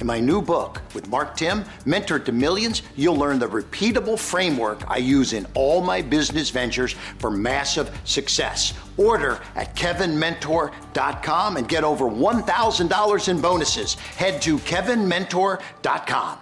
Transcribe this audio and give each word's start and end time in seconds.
In 0.00 0.06
my 0.06 0.18
new 0.18 0.40
book 0.40 0.80
with 0.94 1.08
Mark 1.08 1.36
Timm, 1.36 1.62
Mentor 1.84 2.18
to 2.20 2.32
Millions, 2.32 2.82
you'll 2.96 3.16
learn 3.16 3.38
the 3.38 3.46
repeatable 3.46 4.18
framework 4.18 4.90
I 4.90 4.96
use 4.96 5.34
in 5.34 5.46
all 5.52 5.82
my 5.82 6.00
business 6.00 6.48
ventures 6.48 6.94
for 7.18 7.30
massive 7.30 7.90
success. 8.04 8.72
Order 8.96 9.40
at 9.56 9.76
kevinmentor.com 9.76 11.56
and 11.58 11.68
get 11.68 11.84
over 11.84 12.06
$1,000 12.06 13.28
in 13.28 13.40
bonuses. 13.42 13.94
Head 13.94 14.40
to 14.42 14.56
kevinmentor.com. 14.58 16.38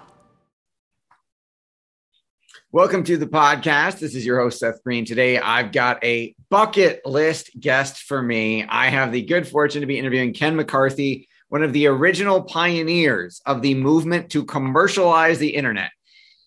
Welcome 2.70 3.02
to 3.04 3.16
the 3.16 3.26
podcast. 3.26 3.98
This 3.98 4.14
is 4.14 4.24
your 4.24 4.38
host, 4.38 4.60
Seth 4.60 4.84
Green. 4.84 5.04
Today, 5.04 5.38
I've 5.38 5.72
got 5.72 6.04
a 6.04 6.36
bucket 6.48 7.04
list 7.04 7.50
guest 7.58 8.02
for 8.02 8.22
me. 8.22 8.64
I 8.68 8.88
have 8.88 9.10
the 9.10 9.22
good 9.22 9.48
fortune 9.48 9.80
to 9.80 9.86
be 9.86 9.98
interviewing 9.98 10.32
Ken 10.32 10.54
McCarthy 10.54 11.28
one 11.48 11.62
of 11.62 11.72
the 11.72 11.86
original 11.86 12.42
pioneers 12.42 13.40
of 13.46 13.62
the 13.62 13.74
movement 13.74 14.30
to 14.30 14.44
commercialize 14.44 15.38
the 15.38 15.54
internet. 15.54 15.90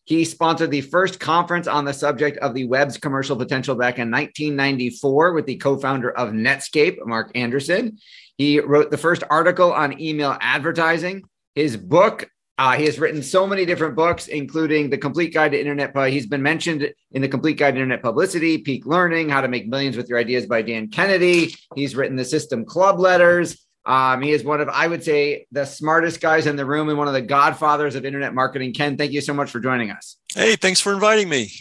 He 0.05 0.25
sponsored 0.25 0.71
the 0.71 0.81
first 0.81 1.19
conference 1.19 1.67
on 1.67 1.85
the 1.85 1.93
subject 1.93 2.37
of 2.39 2.53
the 2.53 2.65
web's 2.65 2.97
commercial 2.97 3.35
potential 3.35 3.75
back 3.75 3.99
in 3.99 4.11
1994 4.11 5.33
with 5.33 5.45
the 5.45 5.57
co 5.57 5.77
founder 5.77 6.11
of 6.11 6.29
Netscape, 6.29 6.97
Marc 7.05 7.33
Andreessen. 7.33 7.97
He 8.37 8.59
wrote 8.59 8.91
the 8.91 8.97
first 8.97 9.23
article 9.29 9.71
on 9.71 10.01
email 10.01 10.37
advertising. 10.41 11.23
His 11.53 11.77
book, 11.77 12.29
uh, 12.57 12.73
he 12.73 12.85
has 12.85 12.99
written 12.99 13.21
so 13.21 13.45
many 13.45 13.65
different 13.65 13.95
books, 13.95 14.27
including 14.27 14.89
The 14.89 14.97
Complete 14.97 15.33
Guide 15.33 15.51
to 15.51 15.59
Internet. 15.59 15.95
He's 16.11 16.27
been 16.27 16.41
mentioned 16.41 16.91
in 17.11 17.21
The 17.21 17.27
Complete 17.27 17.57
Guide 17.57 17.75
to 17.75 17.77
Internet 17.77 18.01
Publicity, 18.01 18.57
Peak 18.57 18.85
Learning, 18.85 19.29
How 19.29 19.41
to 19.41 19.47
Make 19.47 19.67
Millions 19.67 19.95
with 19.95 20.09
Your 20.09 20.17
Ideas 20.17 20.45
by 20.45 20.61
Dan 20.61 20.89
Kennedy. 20.89 21.55
He's 21.75 21.95
written 21.95 22.15
the 22.15 22.25
System 22.25 22.65
Club 22.65 22.99
Letters. 22.99 23.65
Um, 23.85 24.21
he 24.21 24.31
is 24.31 24.43
one 24.43 24.61
of, 24.61 24.69
I 24.69 24.87
would 24.87 25.03
say, 25.03 25.47
the 25.51 25.65
smartest 25.65 26.21
guys 26.21 26.45
in 26.45 26.55
the 26.55 26.65
room 26.65 26.89
and 26.89 26.97
one 26.97 27.07
of 27.07 27.13
the 27.13 27.21
godfathers 27.21 27.95
of 27.95 28.05
internet 28.05 28.33
marketing. 28.33 28.73
Ken, 28.73 28.97
thank 28.97 29.11
you 29.11 29.21
so 29.21 29.33
much 29.33 29.49
for 29.49 29.59
joining 29.59 29.89
us. 29.89 30.17
Hey, 30.33 30.55
thanks 30.55 30.79
for 30.79 30.93
inviting 30.93 31.29
me. 31.29 31.51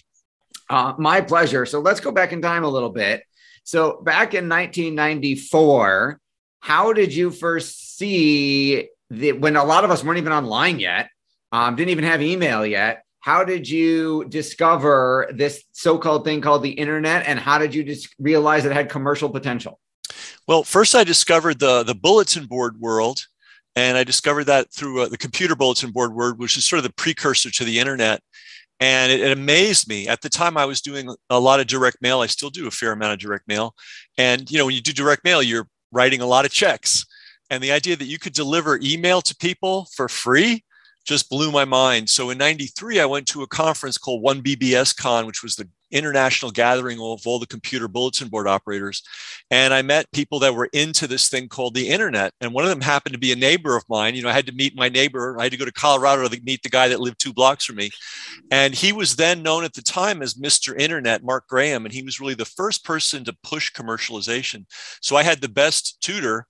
Uh, 0.68 0.94
my 0.98 1.20
pleasure. 1.20 1.66
So 1.66 1.80
let's 1.80 2.00
go 2.00 2.12
back 2.12 2.32
in 2.32 2.42
time 2.42 2.62
a 2.62 2.68
little 2.68 2.90
bit. 2.90 3.22
So 3.64 4.00
back 4.02 4.34
in 4.34 4.48
1994, 4.48 6.20
how 6.60 6.92
did 6.92 7.14
you 7.14 7.30
first 7.30 7.96
see 7.96 8.88
the, 9.08 9.32
when 9.32 9.56
a 9.56 9.64
lot 9.64 9.84
of 9.84 9.90
us 9.90 10.04
weren't 10.04 10.18
even 10.18 10.32
online 10.32 10.78
yet, 10.78 11.08
um, 11.52 11.74
didn't 11.74 11.90
even 11.90 12.04
have 12.04 12.22
email 12.22 12.64
yet? 12.64 13.02
How 13.20 13.44
did 13.44 13.68
you 13.68 14.24
discover 14.28 15.30
this 15.34 15.64
so-called 15.72 16.24
thing 16.24 16.40
called 16.40 16.62
the 16.62 16.70
internet, 16.70 17.26
and 17.26 17.38
how 17.38 17.58
did 17.58 17.74
you 17.74 17.84
just 17.84 18.14
realize 18.18 18.64
it 18.64 18.72
had 18.72 18.88
commercial 18.88 19.28
potential? 19.28 19.78
Well, 20.46 20.64
first 20.64 20.94
I 20.94 21.04
discovered 21.04 21.58
the 21.58 21.82
the 21.82 21.94
bulletin 21.94 22.46
board 22.46 22.78
world, 22.80 23.20
and 23.76 23.96
I 23.96 24.04
discovered 24.04 24.44
that 24.44 24.72
through 24.72 25.02
uh, 25.02 25.08
the 25.08 25.18
computer 25.18 25.54
bulletin 25.54 25.90
board 25.90 26.14
world, 26.14 26.38
which 26.38 26.56
is 26.56 26.66
sort 26.66 26.78
of 26.78 26.84
the 26.84 26.92
precursor 26.92 27.50
to 27.50 27.64
the 27.64 27.78
internet. 27.78 28.22
And 28.82 29.12
it, 29.12 29.20
it, 29.20 29.36
amazed 29.36 29.88
me. 29.88 30.08
At 30.08 30.22
the 30.22 30.30
time, 30.30 30.56
I 30.56 30.64
was 30.64 30.80
doing 30.80 31.14
a 31.28 31.38
lot 31.38 31.60
of 31.60 31.66
direct 31.66 31.98
mail. 32.00 32.20
I 32.20 32.26
still 32.26 32.48
do 32.48 32.66
a 32.66 32.70
fair 32.70 32.92
amount 32.92 33.12
of 33.12 33.18
direct 33.18 33.46
mail. 33.46 33.74
And 34.16 34.50
you 34.50 34.56
know, 34.56 34.66
when 34.66 34.74
you 34.74 34.80
do 34.80 34.92
direct 34.92 35.22
mail, 35.22 35.42
you're 35.42 35.68
writing 35.92 36.22
a 36.22 36.26
lot 36.26 36.46
of 36.46 36.50
checks. 36.50 37.04
And 37.50 37.62
the 37.62 37.72
idea 37.72 37.96
that 37.96 38.06
you 38.06 38.18
could 38.18 38.32
deliver 38.32 38.78
email 38.82 39.20
to 39.22 39.36
people 39.36 39.88
for 39.94 40.08
free 40.08 40.64
just 41.04 41.28
blew 41.28 41.50
my 41.50 41.64
mind. 41.64 42.08
So 42.08 42.30
in 42.30 42.38
93, 42.38 43.00
I 43.00 43.06
went 43.06 43.26
to 43.28 43.42
a 43.42 43.46
conference 43.46 43.98
called 43.98 44.24
1BBS 44.24 44.96
Con, 44.96 45.26
which 45.26 45.42
was 45.42 45.56
the 45.56 45.68
international 45.90 46.50
gathering 46.50 46.98
of 47.00 47.26
all 47.26 47.38
the 47.38 47.46
computer 47.46 47.88
bulletin 47.88 48.28
board 48.28 48.46
operators. 48.46 49.02
And 49.50 49.74
I 49.74 49.82
met 49.82 50.10
people 50.12 50.38
that 50.40 50.54
were 50.54 50.68
into 50.72 51.06
this 51.06 51.28
thing 51.28 51.48
called 51.48 51.74
the 51.74 51.88
internet. 51.88 52.32
And 52.40 52.52
one 52.52 52.64
of 52.64 52.70
them 52.70 52.80
happened 52.80 53.14
to 53.14 53.18
be 53.18 53.32
a 53.32 53.36
neighbor 53.36 53.76
of 53.76 53.84
mine. 53.88 54.14
You 54.14 54.22
know, 54.22 54.28
I 54.28 54.34
had 54.34 54.46
to 54.46 54.54
meet 54.54 54.76
my 54.76 54.88
neighbor. 54.88 55.38
I 55.38 55.44
had 55.44 55.52
to 55.52 55.58
go 55.58 55.64
to 55.64 55.72
Colorado 55.72 56.28
to 56.28 56.42
meet 56.42 56.62
the 56.62 56.68
guy 56.68 56.88
that 56.88 57.00
lived 57.00 57.20
two 57.20 57.32
blocks 57.32 57.64
from 57.64 57.76
me. 57.76 57.90
And 58.50 58.74
he 58.74 58.92
was 58.92 59.16
then 59.16 59.42
known 59.42 59.64
at 59.64 59.74
the 59.74 59.82
time 59.82 60.22
as 60.22 60.34
Mr. 60.34 60.78
Internet, 60.78 61.24
Mark 61.24 61.46
Graham. 61.48 61.84
And 61.84 61.94
he 61.94 62.02
was 62.02 62.20
really 62.20 62.34
the 62.34 62.44
first 62.44 62.84
person 62.84 63.24
to 63.24 63.36
push 63.42 63.72
commercialization. 63.72 64.64
So 65.00 65.16
I 65.16 65.22
had 65.22 65.40
the 65.40 65.48
best 65.48 66.00
tutor 66.02 66.46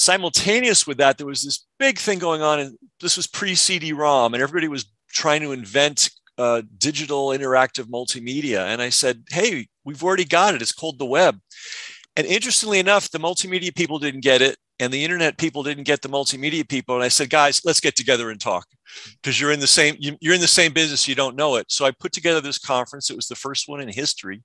simultaneous 0.00 0.86
with 0.86 0.96
that, 0.96 1.18
there 1.18 1.26
was 1.26 1.42
this 1.42 1.66
big 1.78 1.98
thing 1.98 2.18
going 2.18 2.42
on, 2.42 2.58
and 2.58 2.78
this 3.00 3.16
was 3.16 3.26
pre 3.26 3.54
CD 3.54 3.92
ROM, 3.92 4.32
and 4.34 4.42
everybody 4.42 4.66
was 4.66 4.90
trying 5.10 5.42
to 5.42 5.52
invent 5.52 6.10
uh, 6.40 6.62
digital 6.78 7.28
interactive 7.28 7.84
multimedia. 7.84 8.60
And 8.60 8.80
I 8.80 8.88
said, 8.88 9.24
hey, 9.28 9.68
we've 9.84 10.02
already 10.02 10.24
got 10.24 10.54
it. 10.54 10.62
It's 10.62 10.72
called 10.72 10.98
the 10.98 11.04
web. 11.04 11.38
And 12.16 12.26
interestingly 12.26 12.78
enough, 12.78 13.10
the 13.10 13.18
multimedia 13.18 13.74
people 13.74 13.98
didn't 13.98 14.22
get 14.22 14.40
it, 14.40 14.56
and 14.78 14.90
the 14.92 15.04
internet 15.04 15.36
people 15.36 15.62
didn't 15.62 15.84
get 15.84 16.00
the 16.00 16.08
multimedia 16.08 16.66
people. 16.66 16.94
And 16.94 17.04
I 17.04 17.08
said, 17.08 17.28
guys, 17.28 17.60
let's 17.64 17.80
get 17.80 17.94
together 17.94 18.30
and 18.30 18.40
talk 18.40 18.66
because 19.22 19.38
you're 19.38 19.52
in 19.52 19.60
the 19.60 19.66
same 19.66 19.96
you're 19.98 20.34
in 20.34 20.40
the 20.40 20.48
same 20.48 20.72
business. 20.72 21.06
You 21.06 21.14
don't 21.14 21.36
know 21.36 21.56
it. 21.56 21.70
So 21.70 21.84
I 21.84 21.92
put 21.92 22.12
together 22.12 22.40
this 22.40 22.58
conference. 22.58 23.10
It 23.10 23.16
was 23.16 23.28
the 23.28 23.36
first 23.36 23.68
one 23.68 23.80
in 23.80 23.88
history, 23.88 24.42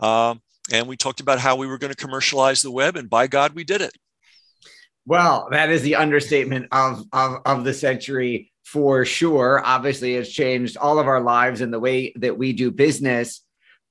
um, 0.00 0.42
and 0.72 0.86
we 0.88 0.96
talked 0.96 1.20
about 1.20 1.38
how 1.38 1.56
we 1.56 1.66
were 1.66 1.78
going 1.78 1.92
to 1.92 1.96
commercialize 1.96 2.60
the 2.60 2.70
web. 2.72 2.96
And 2.96 3.08
by 3.08 3.28
God, 3.28 3.54
we 3.54 3.64
did 3.64 3.80
it. 3.80 3.92
Well, 5.06 5.48
that 5.50 5.70
is 5.70 5.82
the 5.82 5.96
understatement 5.96 6.66
of, 6.70 7.04
of, 7.12 7.40
of 7.46 7.64
the 7.64 7.72
century 7.72 8.52
for 8.70 9.04
sure. 9.04 9.60
Obviously, 9.64 10.14
it's 10.14 10.30
changed 10.30 10.76
all 10.76 11.00
of 11.00 11.08
our 11.08 11.20
lives 11.20 11.60
and 11.60 11.72
the 11.72 11.80
way 11.80 12.12
that 12.16 12.38
we 12.38 12.52
do 12.52 12.70
business. 12.70 13.42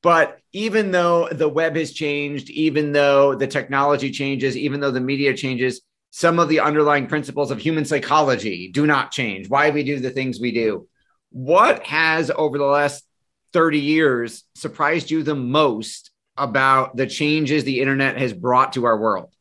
But 0.01 0.39
even 0.53 0.91
though 0.91 1.27
the 1.27 1.49
web 1.49 1.75
has 1.75 1.91
changed, 1.91 2.49
even 2.49 2.93
though 2.93 3.35
the 3.35 3.45
technology 3.45 4.09
changes, 4.09 4.55
even 4.55 4.79
though 4.79 4.91
the 4.91 5.01
media 5.01 5.35
changes, 5.35 5.81
some 6.11 6.39
of 6.39 6.47
the 6.47 6.61
underlying 6.61 7.07
principles 7.07 7.51
of 7.51 7.59
human 7.59 7.83
psychology 7.83 8.71
do 8.71 8.87
not 8.87 9.11
change. 9.11 9.49
Why 9.49 9.69
we 9.69 9.83
do 9.83 9.99
the 9.99 10.11
things 10.11 10.39
we 10.39 10.53
do. 10.53 10.87
What 11.31 11.85
has 11.85 12.31
over 12.33 12.57
the 12.57 12.63
last 12.63 13.03
30 13.51 13.79
years 13.79 14.45
surprised 14.55 15.11
you 15.11 15.23
the 15.23 15.35
most 15.35 16.09
about 16.37 16.95
the 16.95 17.05
changes 17.05 17.65
the 17.65 17.81
internet 17.81 18.17
has 18.17 18.31
brought 18.31 18.71
to 18.73 18.85
our 18.85 18.97
world? 18.97 19.33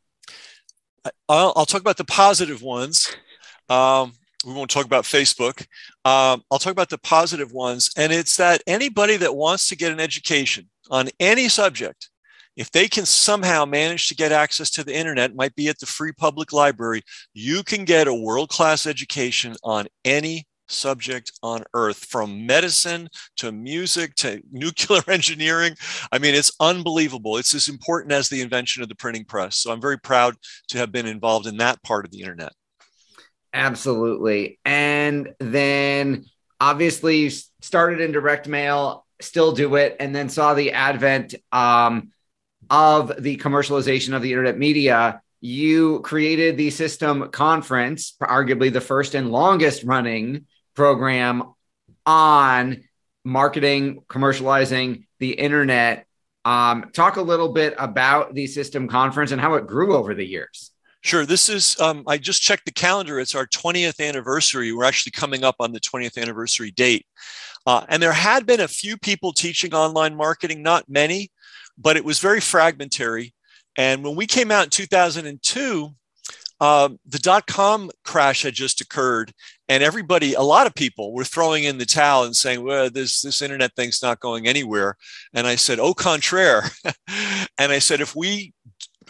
I'll, 1.29 1.53
I'll 1.55 1.65
talk 1.65 1.79
about 1.79 1.95
the 1.95 2.03
positive 2.03 2.61
ones. 2.61 3.15
Um, 3.69 4.13
we 4.45 4.53
won't 4.53 4.69
talk 4.69 4.85
about 4.85 5.03
Facebook. 5.03 5.61
Um, 6.05 6.43
I'll 6.49 6.59
talk 6.59 6.71
about 6.71 6.89
the 6.89 6.97
positive 6.97 7.51
ones. 7.51 7.91
And 7.97 8.11
it's 8.13 8.37
that 8.37 8.61
anybody 8.67 9.17
that 9.17 9.35
wants 9.35 9.67
to 9.67 9.75
get 9.75 9.91
an 9.91 9.99
education 9.99 10.69
on 10.89 11.09
any 11.19 11.49
subject, 11.49 12.09
if 12.55 12.71
they 12.71 12.87
can 12.87 13.05
somehow 13.05 13.65
manage 13.65 14.07
to 14.07 14.15
get 14.15 14.31
access 14.31 14.69
to 14.71 14.83
the 14.83 14.95
internet, 14.95 15.35
might 15.35 15.55
be 15.55 15.67
at 15.67 15.79
the 15.79 15.85
free 15.85 16.11
public 16.11 16.53
library, 16.53 17.01
you 17.33 17.63
can 17.63 17.85
get 17.85 18.07
a 18.07 18.13
world 18.13 18.49
class 18.49 18.85
education 18.85 19.55
on 19.63 19.87
any 20.05 20.45
subject 20.69 21.31
on 21.41 21.63
earth 21.73 22.05
from 22.05 22.45
medicine 22.45 23.09
to 23.37 23.51
music 23.51 24.15
to 24.15 24.41
nuclear 24.51 25.01
engineering. 25.07 25.75
I 26.11 26.19
mean, 26.19 26.35
it's 26.35 26.51
unbelievable. 26.59 27.37
It's 27.37 27.55
as 27.55 27.67
important 27.67 28.13
as 28.13 28.29
the 28.29 28.41
invention 28.41 28.83
of 28.83 28.89
the 28.89 28.95
printing 28.95 29.25
press. 29.25 29.57
So 29.57 29.71
I'm 29.71 29.81
very 29.81 29.99
proud 29.99 30.35
to 30.69 30.77
have 30.77 30.91
been 30.91 31.07
involved 31.07 31.47
in 31.47 31.57
that 31.57 31.81
part 31.83 32.05
of 32.05 32.11
the 32.11 32.21
internet. 32.21 32.53
Absolutely. 33.53 34.59
And 34.63 35.33
then 35.39 36.25
obviously 36.59 37.29
started 37.61 38.01
in 38.01 38.11
direct 38.11 38.47
mail, 38.47 39.05
still 39.21 39.53
do 39.53 39.75
it, 39.75 39.97
and 39.99 40.15
then 40.15 40.29
saw 40.29 40.53
the 40.53 40.73
advent 40.73 41.35
um, 41.51 42.11
of 42.69 43.11
the 43.21 43.37
commercialization 43.37 44.15
of 44.15 44.21
the 44.21 44.31
internet 44.31 44.57
media. 44.57 45.21
You 45.41 46.01
created 46.01 46.57
the 46.57 46.69
System 46.69 47.29
Conference, 47.29 48.15
arguably 48.21 48.71
the 48.71 48.81
first 48.81 49.15
and 49.15 49.31
longest 49.31 49.83
running 49.83 50.45
program 50.75 51.53
on 52.05 52.83
marketing, 53.23 54.01
commercializing 54.07 55.05
the 55.19 55.31
internet. 55.31 56.05
Um, 56.45 56.91
talk 56.93 57.17
a 57.17 57.21
little 57.21 57.53
bit 57.53 57.75
about 57.77 58.33
the 58.33 58.47
System 58.47 58.87
Conference 58.87 59.31
and 59.31 59.41
how 59.41 59.55
it 59.55 59.67
grew 59.67 59.95
over 59.95 60.13
the 60.13 60.25
years. 60.25 60.71
Sure. 61.01 61.25
This 61.25 61.47
is, 61.47 61.79
um, 61.79 62.03
I 62.07 62.17
just 62.17 62.41
checked 62.41 62.65
the 62.65 62.71
calendar. 62.71 63.19
It's 63.19 63.35
our 63.35 63.47
20th 63.47 64.05
anniversary. 64.05 64.73
We're 64.73 64.83
actually 64.83 65.13
coming 65.13 65.43
up 65.43 65.55
on 65.59 65.71
the 65.71 65.79
20th 65.79 66.21
anniversary 66.21 66.71
date. 66.71 67.05
Uh, 67.65 67.85
and 67.87 68.03
there 68.03 68.13
had 68.13 68.45
been 68.45 68.59
a 68.59 68.67
few 68.67 68.97
people 68.97 69.31
teaching 69.31 69.73
online 69.73 70.15
marketing, 70.15 70.61
not 70.61 70.89
many, 70.89 71.31
but 71.77 71.95
it 71.95 72.03
was 72.03 72.19
very 72.19 72.41
fragmentary. 72.41 73.33
And 73.77 74.03
when 74.03 74.15
we 74.15 74.25
came 74.25 74.51
out 74.51 74.65
in 74.65 74.69
2002, 74.69 75.95
uh, 76.61 76.89
the 77.05 77.19
dot 77.19 77.47
com 77.47 77.89
crash 78.03 78.41
had 78.41 78.53
just 78.53 78.81
occurred, 78.81 79.31
and 79.69 79.81
everybody, 79.81 80.33
a 80.33 80.41
lot 80.41 80.67
of 80.67 80.75
people 80.75 81.13
were 81.13 81.23
throwing 81.23 81.63
in 81.63 81.77
the 81.77 81.85
towel 81.85 82.25
and 82.25 82.35
saying, 82.35 82.63
well, 82.63 82.89
this, 82.89 83.21
this 83.21 83.41
internet 83.41 83.73
thing's 83.75 84.03
not 84.03 84.19
going 84.19 84.45
anywhere. 84.45 84.97
And 85.33 85.47
I 85.47 85.55
said, 85.55 85.79
au 85.79 85.93
contraire. 85.93 86.63
and 87.57 87.71
I 87.71 87.79
said, 87.79 88.01
if 88.01 88.13
we 88.13 88.53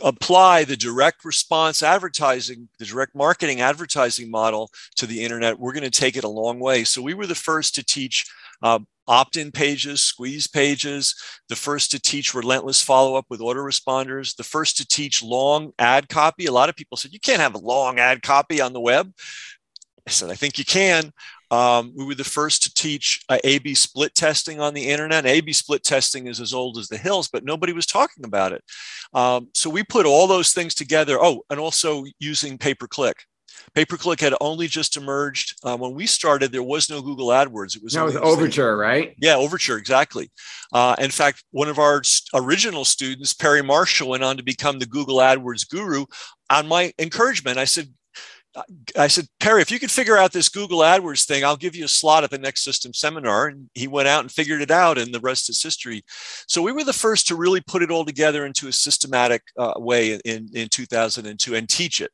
apply 0.03 0.63
the 0.63 0.77
direct 0.77 1.25
response 1.25 1.83
advertising, 1.83 2.69
the 2.79 2.85
direct 2.85 3.15
marketing 3.15 3.61
advertising 3.61 4.29
model 4.29 4.69
to 4.95 5.05
the 5.05 5.23
internet, 5.23 5.59
we're 5.59 5.73
going 5.73 5.83
to 5.83 5.89
take 5.89 6.17
it 6.17 6.23
a 6.23 6.29
long 6.29 6.59
way. 6.59 6.83
So 6.83 7.01
we 7.01 7.13
were 7.13 7.27
the 7.27 7.35
first 7.35 7.75
to 7.75 7.83
teach 7.83 8.25
uh, 8.61 8.79
opt 9.07 9.37
in 9.37 9.51
pages, 9.51 10.01
squeeze 10.01 10.47
pages, 10.47 11.15
the 11.49 11.55
first 11.55 11.91
to 11.91 11.99
teach 11.99 12.33
relentless 12.33 12.81
follow 12.81 13.15
up 13.15 13.25
with 13.29 13.39
autoresponders, 13.39 14.35
the 14.35 14.43
first 14.43 14.77
to 14.77 14.87
teach 14.87 15.23
long 15.23 15.71
ad 15.79 16.09
copy. 16.09 16.45
A 16.45 16.51
lot 16.51 16.69
of 16.69 16.75
people 16.75 16.97
said, 16.97 17.11
you 17.11 17.19
can't 17.19 17.41
have 17.41 17.55
a 17.55 17.59
long 17.59 17.99
ad 17.99 18.21
copy 18.21 18.61
on 18.61 18.73
the 18.73 18.79
web. 18.79 19.11
I 20.09 20.11
said, 20.11 20.31
I 20.31 20.33
think 20.33 20.57
you 20.57 20.65
can. 20.65 21.13
Um, 21.51 21.93
we 21.95 22.03
were 22.03 22.15
the 22.15 22.23
first 22.23 22.63
to 22.63 22.73
teach 22.73 23.21
uh, 23.29 23.37
A/B 23.43 23.75
split 23.75 24.15
testing 24.15 24.59
on 24.59 24.73
the 24.73 24.87
internet. 24.87 25.27
A/B 25.27 25.53
split 25.53 25.83
testing 25.83 26.25
is 26.25 26.41
as 26.41 26.51
old 26.51 26.79
as 26.79 26.87
the 26.87 26.97
hills, 26.97 27.27
but 27.27 27.43
nobody 27.43 27.73
was 27.73 27.85
talking 27.85 28.25
about 28.25 28.51
it. 28.51 28.63
Um, 29.13 29.49
so 29.53 29.69
we 29.69 29.83
put 29.83 30.07
all 30.07 30.25
those 30.25 30.51
things 30.51 30.73
together. 30.73 31.19
Oh, 31.21 31.43
and 31.51 31.59
also 31.59 32.05
using 32.17 32.57
pay 32.57 32.73
per 32.73 32.87
click. 32.87 33.17
Pay 33.75 33.85
per 33.85 33.97
click 33.97 34.19
had 34.19 34.33
only 34.41 34.67
just 34.67 34.97
emerged 34.97 35.59
uh, 35.63 35.77
when 35.77 35.93
we 35.93 36.07
started. 36.07 36.51
There 36.51 36.63
was 36.63 36.89
no 36.89 37.03
Google 37.03 37.27
AdWords. 37.27 37.75
It 37.75 37.83
was, 37.83 37.93
no, 37.93 38.07
it 38.07 38.15
was 38.15 38.15
Overture, 38.15 38.77
right? 38.77 39.15
Yeah, 39.21 39.35
Overture, 39.35 39.77
exactly. 39.77 40.31
Uh, 40.73 40.95
in 40.97 41.11
fact, 41.11 41.43
one 41.51 41.67
of 41.67 41.77
our 41.77 42.01
original 42.33 42.83
students, 42.83 43.35
Perry 43.35 43.61
Marshall, 43.61 44.09
went 44.09 44.23
on 44.23 44.37
to 44.37 44.43
become 44.43 44.79
the 44.79 44.87
Google 44.87 45.17
AdWords 45.17 45.69
guru. 45.69 46.05
On 46.49 46.67
my 46.67 46.91
encouragement, 46.97 47.59
I 47.59 47.65
said, 47.65 47.93
I 48.97 49.07
said, 49.07 49.27
Perry, 49.39 49.61
if 49.61 49.71
you 49.71 49.79
could 49.79 49.91
figure 49.91 50.17
out 50.17 50.31
this 50.31 50.49
Google 50.49 50.79
AdWords 50.79 51.25
thing, 51.25 51.43
I'll 51.43 51.57
give 51.57 51.75
you 51.75 51.85
a 51.85 51.89
slot 51.89 52.23
at 52.23 52.29
the 52.29 52.37
next 52.37 52.63
system 52.63 52.93
seminar. 52.93 53.47
And 53.47 53.69
he 53.73 53.87
went 53.87 54.07
out 54.07 54.21
and 54.21 54.31
figured 54.31 54.61
it 54.61 54.71
out, 54.71 54.97
and 54.97 55.13
the 55.13 55.19
rest 55.19 55.49
is 55.49 55.61
history. 55.61 56.03
So 56.47 56.61
we 56.61 56.71
were 56.71 56.83
the 56.83 56.93
first 56.93 57.27
to 57.27 57.35
really 57.35 57.61
put 57.61 57.83
it 57.83 57.91
all 57.91 58.05
together 58.05 58.45
into 58.45 58.67
a 58.67 58.73
systematic 58.73 59.43
uh, 59.57 59.73
way 59.77 60.19
in, 60.25 60.49
in 60.53 60.69
2002 60.69 61.55
and 61.55 61.69
teach 61.69 62.01
it. 62.01 62.11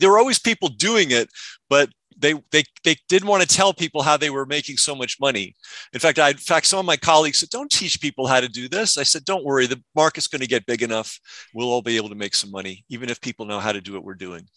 There 0.00 0.10
were 0.10 0.18
always 0.18 0.38
people 0.38 0.68
doing 0.68 1.10
it, 1.10 1.28
but 1.68 1.90
they 2.18 2.34
they 2.50 2.64
they 2.84 2.96
didn't 3.08 3.28
want 3.28 3.42
to 3.42 3.48
tell 3.48 3.72
people 3.72 4.02
how 4.02 4.16
they 4.16 4.30
were 4.30 4.46
making 4.46 4.76
so 4.76 4.94
much 4.94 5.20
money. 5.20 5.54
In 5.92 6.00
fact, 6.00 6.18
I 6.18 6.30
in 6.30 6.36
fact 6.36 6.66
some 6.66 6.80
of 6.80 6.84
my 6.84 6.96
colleagues 6.96 7.38
said, 7.38 7.50
"Don't 7.50 7.70
teach 7.70 8.00
people 8.00 8.26
how 8.26 8.40
to 8.40 8.48
do 8.48 8.68
this." 8.68 8.98
I 8.98 9.04
said, 9.04 9.24
"Don't 9.24 9.44
worry, 9.44 9.66
the 9.66 9.82
market's 9.94 10.26
going 10.26 10.40
to 10.40 10.46
get 10.46 10.66
big 10.66 10.82
enough. 10.82 11.18
We'll 11.54 11.70
all 11.70 11.82
be 11.82 11.96
able 11.96 12.08
to 12.08 12.14
make 12.14 12.34
some 12.34 12.50
money, 12.50 12.84
even 12.88 13.08
if 13.08 13.20
people 13.20 13.46
know 13.46 13.60
how 13.60 13.72
to 13.72 13.80
do 13.80 13.92
what 13.92 14.04
we're 14.04 14.14
doing." 14.14 14.48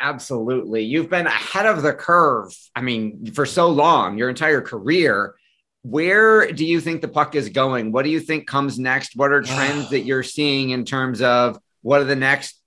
Absolutely. 0.00 0.82
You've 0.82 1.10
been 1.10 1.26
ahead 1.26 1.66
of 1.66 1.82
the 1.82 1.92
curve. 1.92 2.56
I 2.74 2.80
mean, 2.80 3.32
for 3.34 3.44
so 3.44 3.68
long, 3.68 4.16
your 4.16 4.30
entire 4.30 4.62
career. 4.62 5.34
Where 5.82 6.50
do 6.50 6.64
you 6.64 6.80
think 6.80 7.02
the 7.02 7.08
puck 7.08 7.34
is 7.34 7.50
going? 7.50 7.92
What 7.92 8.04
do 8.04 8.10
you 8.10 8.18
think 8.18 8.46
comes 8.46 8.78
next? 8.78 9.14
What 9.14 9.30
are 9.30 9.42
trends 9.42 9.90
that 9.90 10.00
you're 10.06 10.22
seeing 10.22 10.70
in 10.70 10.86
terms 10.86 11.20
of 11.20 11.58
what 11.82 12.00
are 12.00 12.04
the 12.04 12.16
next 12.16 12.58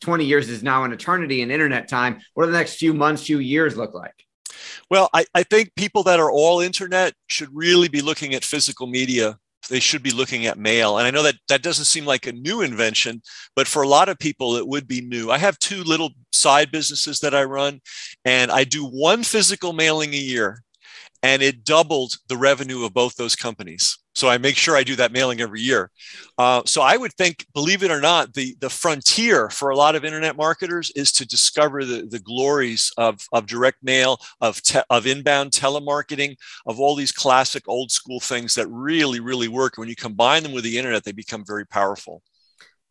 20 0.00 0.24
years 0.24 0.48
is 0.48 0.62
now 0.62 0.84
an 0.84 0.92
eternity 0.92 1.42
in 1.42 1.50
internet 1.50 1.88
time? 1.88 2.20
What 2.34 2.46
do 2.46 2.52
the 2.52 2.58
next 2.58 2.76
few 2.76 2.94
months, 2.94 3.24
few 3.24 3.40
years 3.40 3.76
look 3.76 3.92
like? 3.92 4.14
Well, 4.88 5.10
I, 5.12 5.26
I 5.34 5.42
think 5.42 5.74
people 5.74 6.04
that 6.04 6.20
are 6.20 6.30
all 6.30 6.60
internet 6.60 7.14
should 7.26 7.48
really 7.52 7.88
be 7.88 8.00
looking 8.00 8.34
at 8.34 8.44
physical 8.44 8.86
media 8.86 9.39
they 9.68 9.80
should 9.80 10.02
be 10.02 10.10
looking 10.10 10.46
at 10.46 10.58
mail. 10.58 10.98
And 10.98 11.06
I 11.06 11.10
know 11.10 11.22
that 11.22 11.36
that 11.48 11.62
doesn't 11.62 11.84
seem 11.84 12.04
like 12.04 12.26
a 12.26 12.32
new 12.32 12.62
invention, 12.62 13.22
but 13.54 13.68
for 13.68 13.82
a 13.82 13.88
lot 13.88 14.08
of 14.08 14.18
people, 14.18 14.56
it 14.56 14.66
would 14.66 14.88
be 14.88 15.00
new. 15.00 15.30
I 15.30 15.38
have 15.38 15.58
two 15.58 15.82
little 15.84 16.10
side 16.32 16.72
businesses 16.72 17.20
that 17.20 17.34
I 17.34 17.44
run, 17.44 17.80
and 18.24 18.50
I 18.50 18.64
do 18.64 18.84
one 18.84 19.22
physical 19.22 19.72
mailing 19.72 20.14
a 20.14 20.18
year, 20.18 20.62
and 21.22 21.42
it 21.42 21.64
doubled 21.64 22.16
the 22.28 22.36
revenue 22.36 22.84
of 22.84 22.94
both 22.94 23.16
those 23.16 23.36
companies. 23.36 23.98
So 24.14 24.28
I 24.28 24.38
make 24.38 24.56
sure 24.56 24.76
I 24.76 24.82
do 24.82 24.96
that 24.96 25.12
mailing 25.12 25.40
every 25.40 25.60
year. 25.60 25.90
Uh, 26.36 26.62
so 26.66 26.82
I 26.82 26.96
would 26.96 27.12
think, 27.14 27.46
believe 27.54 27.84
it 27.84 27.92
or 27.92 28.00
not, 28.00 28.34
the, 28.34 28.56
the 28.60 28.68
frontier 28.68 29.48
for 29.50 29.70
a 29.70 29.76
lot 29.76 29.94
of 29.94 30.04
internet 30.04 30.36
marketers 30.36 30.90
is 30.96 31.12
to 31.12 31.26
discover 31.26 31.84
the, 31.84 32.06
the 32.10 32.18
glories 32.18 32.92
of, 32.96 33.20
of 33.32 33.46
direct 33.46 33.78
mail, 33.82 34.18
of, 34.40 34.60
te- 34.62 34.82
of 34.90 35.06
inbound 35.06 35.52
telemarketing, 35.52 36.36
of 36.66 36.80
all 36.80 36.96
these 36.96 37.12
classic 37.12 37.62
old 37.68 37.92
school 37.92 38.18
things 38.18 38.54
that 38.56 38.66
really, 38.68 39.20
really 39.20 39.48
work. 39.48 39.78
When 39.78 39.88
you 39.88 39.96
combine 39.96 40.42
them 40.42 40.52
with 40.52 40.64
the 40.64 40.76
internet, 40.76 41.04
they 41.04 41.12
become 41.12 41.44
very 41.46 41.66
powerful. 41.66 42.22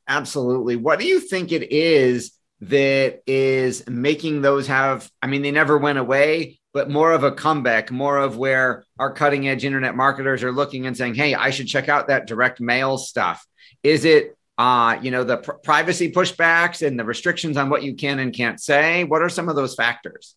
Absolutely. 0.08 0.78
What 0.78 1.00
do 1.00 1.06
you 1.06 1.20
think 1.20 1.52
it 1.52 1.72
is 1.72 2.32
that 2.62 3.22
is 3.28 3.88
making 3.88 4.42
those 4.42 4.68
have? 4.68 5.10
I 5.22 5.28
mean, 5.28 5.42
they 5.42 5.52
never 5.52 5.78
went 5.78 6.00
away 6.00 6.59
but 6.74 6.90
more 6.90 7.12
of 7.12 7.24
a 7.24 7.32
comeback, 7.32 7.92
more 7.92 8.18
of 8.18 8.38
where 8.38 8.86
our 8.98 9.12
cutting 9.12 9.48
edge 9.48 9.66
internet 9.66 9.96
marketers 9.96 10.44
are 10.44 10.52
looking 10.52 10.86
and 10.86 10.96
saying, 10.96 11.16
"Hey, 11.16 11.36
I 11.36 11.50
should 11.50 11.68
check 11.68 11.90
out 11.90 12.08
that 12.08 12.28
direct 12.28 12.60
mail 12.60 12.98
stuff." 12.98 13.46
Is 13.84 14.06
it 14.06 14.36
uh, 14.60 15.00
you 15.02 15.10
know, 15.10 15.24
the 15.24 15.38
pr- 15.38 15.54
privacy 15.54 16.12
pushbacks 16.12 16.86
and 16.86 17.00
the 17.00 17.06
restrictions 17.06 17.56
on 17.56 17.70
what 17.70 17.82
you 17.82 17.96
can 17.96 18.20
and 18.20 18.34
can't 18.34 18.60
say? 18.60 19.06
What 19.06 19.22
are 19.22 19.30
some 19.30 19.48
of 19.48 19.56
those 19.56 19.74
factors? 19.74 20.36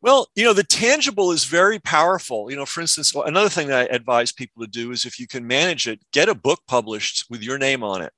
Well, 0.00 0.28
you 0.36 0.44
know, 0.44 0.52
the 0.52 0.62
tangible 0.62 1.32
is 1.32 1.44
very 1.44 1.80
powerful. 1.80 2.52
You 2.52 2.56
know, 2.56 2.66
for 2.66 2.80
instance, 2.80 3.12
another 3.16 3.48
thing 3.48 3.66
that 3.66 3.90
I 3.90 3.94
advise 3.94 4.30
people 4.30 4.62
to 4.62 4.70
do 4.70 4.92
is 4.92 5.04
if 5.04 5.18
you 5.18 5.26
can 5.26 5.44
manage 5.44 5.88
it, 5.88 6.00
get 6.12 6.28
a 6.28 6.36
book 6.36 6.60
published 6.68 7.24
with 7.28 7.42
your 7.42 7.58
name 7.58 7.82
on 7.82 8.02
it. 8.02 8.12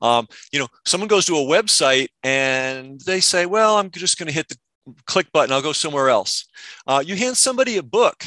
Um, 0.00 0.28
you 0.52 0.60
know, 0.60 0.68
someone 0.86 1.08
goes 1.08 1.26
to 1.26 1.36
a 1.36 1.40
website 1.40 2.08
and 2.22 3.00
they 3.00 3.18
say, 3.18 3.46
well, 3.46 3.78
I'm 3.78 3.90
just 3.90 4.16
going 4.16 4.28
to 4.28 4.32
hit 4.32 4.48
the 4.48 4.58
click 5.06 5.30
button, 5.32 5.52
I'll 5.52 5.62
go 5.62 5.72
somewhere 5.72 6.08
else. 6.08 6.46
Uh, 6.86 7.02
you 7.04 7.16
hand 7.16 7.36
somebody 7.36 7.76
a 7.76 7.82
book. 7.82 8.24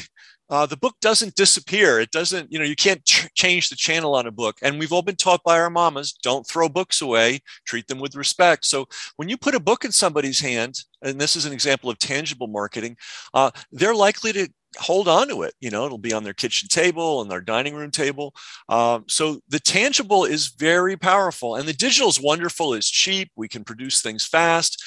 Uh, 0.50 0.64
the 0.64 0.78
book 0.78 0.94
doesn't 1.02 1.34
disappear. 1.34 2.00
It 2.00 2.10
doesn't, 2.10 2.50
you 2.50 2.58
know, 2.58 2.64
you 2.64 2.76
can't 2.76 3.04
ch- 3.04 3.28
change 3.34 3.68
the 3.68 3.76
channel 3.76 4.14
on 4.14 4.26
a 4.26 4.30
book. 4.30 4.56
And 4.62 4.78
we've 4.78 4.92
all 4.92 5.02
been 5.02 5.16
taught 5.16 5.42
by 5.44 5.58
our 5.58 5.68
mamas 5.68 6.12
don't 6.22 6.46
throw 6.46 6.70
books 6.70 7.02
away, 7.02 7.40
treat 7.66 7.86
them 7.86 7.98
with 7.98 8.16
respect. 8.16 8.64
So 8.64 8.86
when 9.16 9.28
you 9.28 9.36
put 9.36 9.54
a 9.54 9.60
book 9.60 9.84
in 9.84 9.92
somebody's 9.92 10.40
hand, 10.40 10.78
and 11.02 11.20
this 11.20 11.36
is 11.36 11.44
an 11.44 11.52
example 11.52 11.90
of 11.90 11.98
tangible 11.98 12.46
marketing, 12.46 12.96
uh, 13.34 13.50
they're 13.72 13.94
likely 13.94 14.32
to 14.32 14.48
hold 14.78 15.08
on 15.08 15.28
to 15.28 15.42
it. 15.42 15.54
You 15.60 15.70
know, 15.70 15.84
it'll 15.84 15.98
be 15.98 16.12
on 16.12 16.24
their 16.24 16.34
kitchen 16.34 16.68
table 16.68 17.20
and 17.20 17.30
their 17.30 17.40
dining 17.40 17.74
room 17.74 17.90
table. 17.90 18.34
Um, 18.68 19.04
so 19.06 19.40
the 19.48 19.60
tangible 19.60 20.24
is 20.24 20.48
very 20.48 20.96
powerful, 20.96 21.56
and 21.56 21.68
the 21.68 21.72
digital 21.72 22.08
is 22.08 22.20
wonderful. 22.20 22.74
It's 22.74 22.90
cheap. 22.90 23.30
We 23.36 23.48
can 23.48 23.64
produce 23.64 24.00
things 24.00 24.26
fast, 24.26 24.82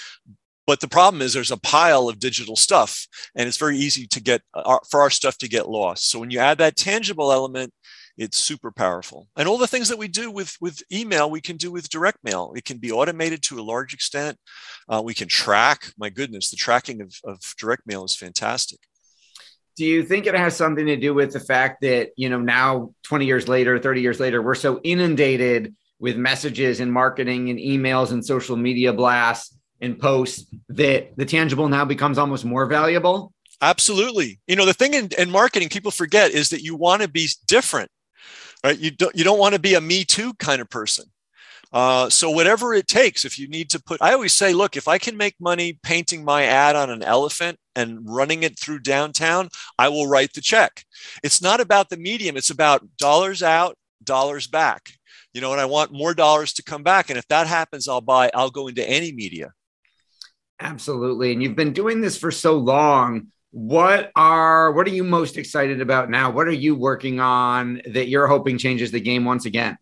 But 0.68 0.80
the 0.80 0.88
problem 0.88 1.22
is 1.22 1.34
there's 1.34 1.52
a 1.52 1.58
pile 1.58 2.08
of 2.08 2.20
digital 2.20 2.56
stuff, 2.56 3.08
and 3.36 3.48
it's 3.48 3.58
very 3.58 3.78
easy 3.78 4.08
to 4.08 4.22
get 4.22 4.42
uh, 4.54 4.78
for 4.90 5.02
our 5.02 5.10
stuff 5.10 5.38
to 5.40 5.50
get 5.50 5.70
lost. 5.70 6.10
So 6.10 6.20
when 6.20 6.30
you 6.30 6.40
add 6.40 6.60
that 6.60 6.78
tangible 6.78 7.32
element, 7.32 7.74
it's 8.18 8.38
super 8.38 8.72
powerful. 8.72 9.28
And 9.36 9.48
all 9.48 9.58
the 9.58 9.68
things 9.68 9.90
that 9.90 9.98
we 9.98 10.08
do 10.08 10.30
with 10.30 10.56
with 10.62 10.84
email, 10.92 11.30
we 11.30 11.42
can 11.42 11.58
do 11.58 11.72
with 11.72 11.90
direct 11.90 12.20
mail. 12.24 12.54
It 12.56 12.66
can 12.66 12.78
be 12.78 12.92
automated 12.92 13.42
to 13.44 13.60
a 13.60 13.64
large 13.64 13.94
extent. 13.94 14.38
Uh, 14.88 15.02
we 15.04 15.14
can 15.14 15.28
track. 15.28 15.92
My 15.98 16.10
goodness, 16.10 16.50
the 16.50 16.58
tracking 16.58 17.02
of, 17.02 17.16
of 17.24 17.40
direct 17.58 17.88
mail 17.88 18.04
is 18.04 18.16
fantastic. 18.16 18.80
Do 19.78 19.86
you 19.86 20.04
think 20.04 20.28
it 20.28 20.36
has 20.36 20.56
something 20.56 20.86
to 20.86 20.98
do 20.98 21.14
with 21.14 21.34
the 21.34 21.40
fact 21.40 21.82
that 21.82 22.12
you 22.16 22.30
know 22.30 22.40
now, 22.40 22.94
20 23.04 23.26
years 23.26 23.48
later, 23.48 23.80
30 23.80 24.02
years 24.02 24.20
later, 24.20 24.42
we're 24.42 24.56
so 24.56 24.80
inundated 24.84 25.74
with 26.00 26.18
messages 26.18 26.80
and 26.80 26.92
marketing 26.92 27.50
and 27.50 27.60
emails 27.60 28.12
and 28.12 28.26
social 28.26 28.58
media 28.58 28.92
blasts 28.92 29.56
and 29.82 30.00
posts 30.00 30.46
that 30.70 31.16
the 31.18 31.26
tangible 31.26 31.68
now 31.68 31.86
becomes 31.86 32.18
almost 32.18 32.46
more 32.46 32.66
valuable? 32.66 33.34
Absolutely. 33.62 34.40
You 34.48 34.56
know, 34.56 34.66
the 34.66 34.74
thing 34.74 34.94
in, 34.94 35.10
in 35.18 35.30
marketing 35.30 35.70
people 35.70 35.92
forget 35.92 36.32
is 36.32 36.50
that 36.50 36.64
you 36.64 36.76
want 36.76 37.02
to 37.02 37.08
be 37.08 37.28
different, 37.48 37.92
right? 38.64 38.78
You 38.78 38.92
don't, 38.92 39.16
you 39.16 39.24
don't 39.24 39.40
want 39.40 39.54
to 39.54 39.62
be 39.62 39.76
a 39.76 39.82
me 39.82 40.04
too 40.04 40.34
kind 40.36 40.62
of 40.62 40.70
person. 40.70 41.06
Uh, 41.74 42.10
so 42.10 42.30
whatever 42.30 42.74
it 42.74 42.88
takes, 42.88 43.24
if 43.24 43.40
you 43.40 43.48
need 43.48 43.70
to 43.70 43.82
put, 43.82 44.02
I 44.02 44.14
always 44.14 44.34
say, 44.34 44.54
look, 44.54 44.76
if 44.76 44.88
I 44.88 44.98
can 44.98 45.16
make 45.16 45.36
money 45.40 45.80
painting 45.84 46.26
my 46.26 46.44
ad 46.44 46.76
on 46.76 46.90
an 46.90 47.02
elephant 47.02 47.58
and 47.76 48.00
running 48.04 48.44
it 48.44 48.60
through 48.60 48.80
downtown, 48.80 49.48
I 49.80 49.88
will 49.88 50.08
write 50.08 50.34
the 50.34 50.42
check. 50.42 50.84
It's 51.24 51.42
not 51.42 51.62
about 51.62 51.90
the 51.90 51.98
medium. 51.98 52.36
It's 52.36 52.50
about 52.50 52.86
dollars 52.98 53.42
out, 53.42 53.78
dollars 54.04 54.48
back. 54.48 54.92
You 55.34 55.40
know, 55.40 55.54
and 55.54 55.62
I 55.62 55.66
want 55.66 55.94
more 55.94 56.14
dollars 56.14 56.52
to 56.54 56.64
come 56.64 56.84
back. 56.84 57.10
And 57.10 57.18
if 57.18 57.28
that 57.30 57.48
happens, 57.48 57.88
I'll 57.88 58.02
buy, 58.02 58.32
I'll 58.34 58.50
go 58.50 58.68
into 58.68 58.88
any 58.88 59.14
media. 59.14 59.54
Absolutely. 60.62 61.34
And 61.34 61.42
you've 61.42 61.56
been 61.56 61.74
doing 61.74 62.02
this 62.02 62.18
for 62.18 62.32
so 62.32 62.58
long. 62.58 63.28
What 63.50 64.12
are 64.16 64.72
what 64.72 64.88
are 64.88 64.92
you 64.92 65.04
most 65.04 65.38
excited 65.38 65.82
about 65.82 66.10
now? 66.10 66.32
What 66.32 66.48
are 66.48 66.54
you 66.54 66.76
working 66.76 67.20
on 67.20 67.82
that 67.88 68.08
you're 68.08 68.28
hoping 68.28 68.58
changes 68.58 68.92
the 68.92 69.02
game 69.02 69.26
once 69.26 69.46
again? 69.46 69.78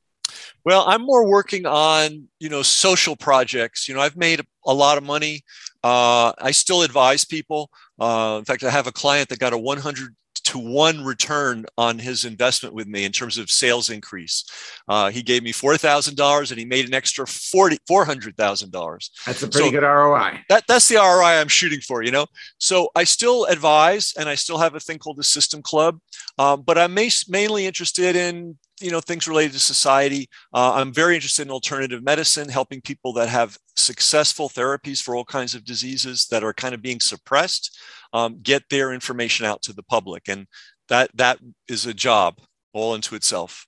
Well, 0.65 0.85
I'm 0.87 1.01
more 1.03 1.27
working 1.27 1.65
on, 1.65 2.27
you 2.39 2.49
know, 2.49 2.61
social 2.63 3.15
projects. 3.15 3.87
You 3.87 3.93
know, 3.93 4.01
I've 4.01 4.17
made 4.17 4.41
a 4.65 4.73
lot 4.73 4.97
of 4.97 5.03
money. 5.03 5.41
Uh, 5.83 6.33
I 6.39 6.51
still 6.51 6.81
advise 6.81 7.25
people. 7.25 7.69
Uh, 7.99 8.37
in 8.39 8.45
fact, 8.45 8.63
I 8.63 8.69
have 8.69 8.87
a 8.87 8.91
client 8.91 9.29
that 9.29 9.39
got 9.39 9.53
a 9.53 9.57
100 9.57 10.15
to 10.49 10.57
one 10.57 11.03
return 11.03 11.63
on 11.77 11.99
his 11.99 12.25
investment 12.25 12.73
with 12.73 12.87
me 12.87 13.05
in 13.05 13.11
terms 13.11 13.37
of 13.37 13.51
sales 13.51 13.91
increase. 13.91 14.45
Uh, 14.87 15.11
he 15.11 15.21
gave 15.21 15.43
me 15.43 15.51
four 15.51 15.77
thousand 15.77 16.15
dollars, 16.17 16.49
and 16.51 16.59
he 16.59 16.65
made 16.65 16.87
an 16.87 16.93
extra 16.93 17.27
forty 17.27 17.77
four 17.87 18.03
hundred 18.03 18.35
thousand 18.35 18.71
dollars. 18.71 19.11
That's 19.27 19.43
a 19.43 19.47
pretty 19.47 19.67
so 19.67 19.71
good 19.71 19.83
ROI. 19.83 20.39
That 20.49 20.63
that's 20.67 20.87
the 20.87 20.95
ROI 20.95 21.39
I'm 21.39 21.47
shooting 21.47 21.81
for. 21.81 22.01
You 22.01 22.11
know, 22.11 22.25
so 22.57 22.89
I 22.95 23.03
still 23.03 23.45
advise, 23.45 24.13
and 24.17 24.27
I 24.27 24.33
still 24.33 24.57
have 24.57 24.73
a 24.73 24.79
thing 24.79 24.97
called 24.97 25.17
the 25.17 25.23
System 25.23 25.61
Club, 25.61 25.99
um, 26.39 26.63
but 26.63 26.79
I'm 26.79 26.97
mainly 27.27 27.67
interested 27.67 28.15
in 28.15 28.57
you 28.81 28.91
know 28.91 29.01
things 29.01 29.27
related 29.27 29.53
to 29.53 29.59
society 29.59 30.29
uh, 30.53 30.73
i'm 30.75 30.93
very 30.93 31.15
interested 31.15 31.41
in 31.41 31.51
alternative 31.51 32.03
medicine 32.03 32.47
helping 32.47 32.81
people 32.81 33.13
that 33.13 33.29
have 33.29 33.57
successful 33.75 34.49
therapies 34.49 35.01
for 35.01 35.15
all 35.15 35.25
kinds 35.25 35.55
of 35.55 35.63
diseases 35.63 36.27
that 36.31 36.43
are 36.43 36.53
kind 36.53 36.73
of 36.73 36.81
being 36.81 36.99
suppressed 36.99 37.77
um, 38.13 38.39
get 38.41 38.63
their 38.69 38.93
information 38.93 39.45
out 39.45 39.61
to 39.63 39.73
the 39.73 39.83
public. 39.83 40.27
And 40.27 40.47
that 40.87 41.11
that 41.15 41.39
is 41.67 41.85
a 41.85 41.93
job 41.93 42.39
all 42.73 42.95
into 42.95 43.15
itself. 43.15 43.65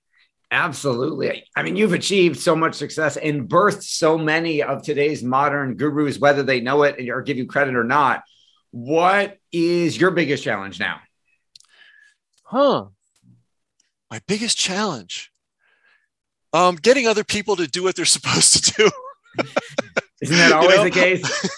Absolutely. 0.49 1.45
I 1.55 1.63
mean, 1.63 1.77
you've 1.77 1.93
achieved 1.93 2.39
so 2.39 2.55
much 2.55 2.75
success 2.75 3.15
and 3.15 3.47
birthed 3.47 3.83
so 3.83 4.17
many 4.17 4.61
of 4.61 4.83
today's 4.83 5.23
modern 5.23 5.75
gurus, 5.75 6.19
whether 6.19 6.43
they 6.43 6.59
know 6.59 6.83
it 6.83 7.09
or 7.09 7.21
give 7.21 7.37
you 7.37 7.45
credit 7.45 7.75
or 7.75 7.85
not. 7.85 8.23
What 8.71 9.37
is 9.51 9.99
your 9.99 10.11
biggest 10.11 10.43
challenge 10.43 10.79
now? 10.79 10.99
Huh. 12.43 12.87
My 14.11 14.19
biggest 14.27 14.57
challenge. 14.57 15.31
Um, 16.53 16.75
getting 16.75 17.07
other 17.07 17.23
people 17.23 17.55
to 17.55 17.65
do 17.65 17.81
what 17.81 17.95
they're 17.95 18.05
supposed 18.17 18.65
to 18.65 18.73
do. 18.73 18.91
Isn't 20.21 20.37
that 20.37 20.51
always 20.53 20.71
you 20.71 20.77
know? 20.77 20.83
the 20.83 20.91
case? 20.91 21.57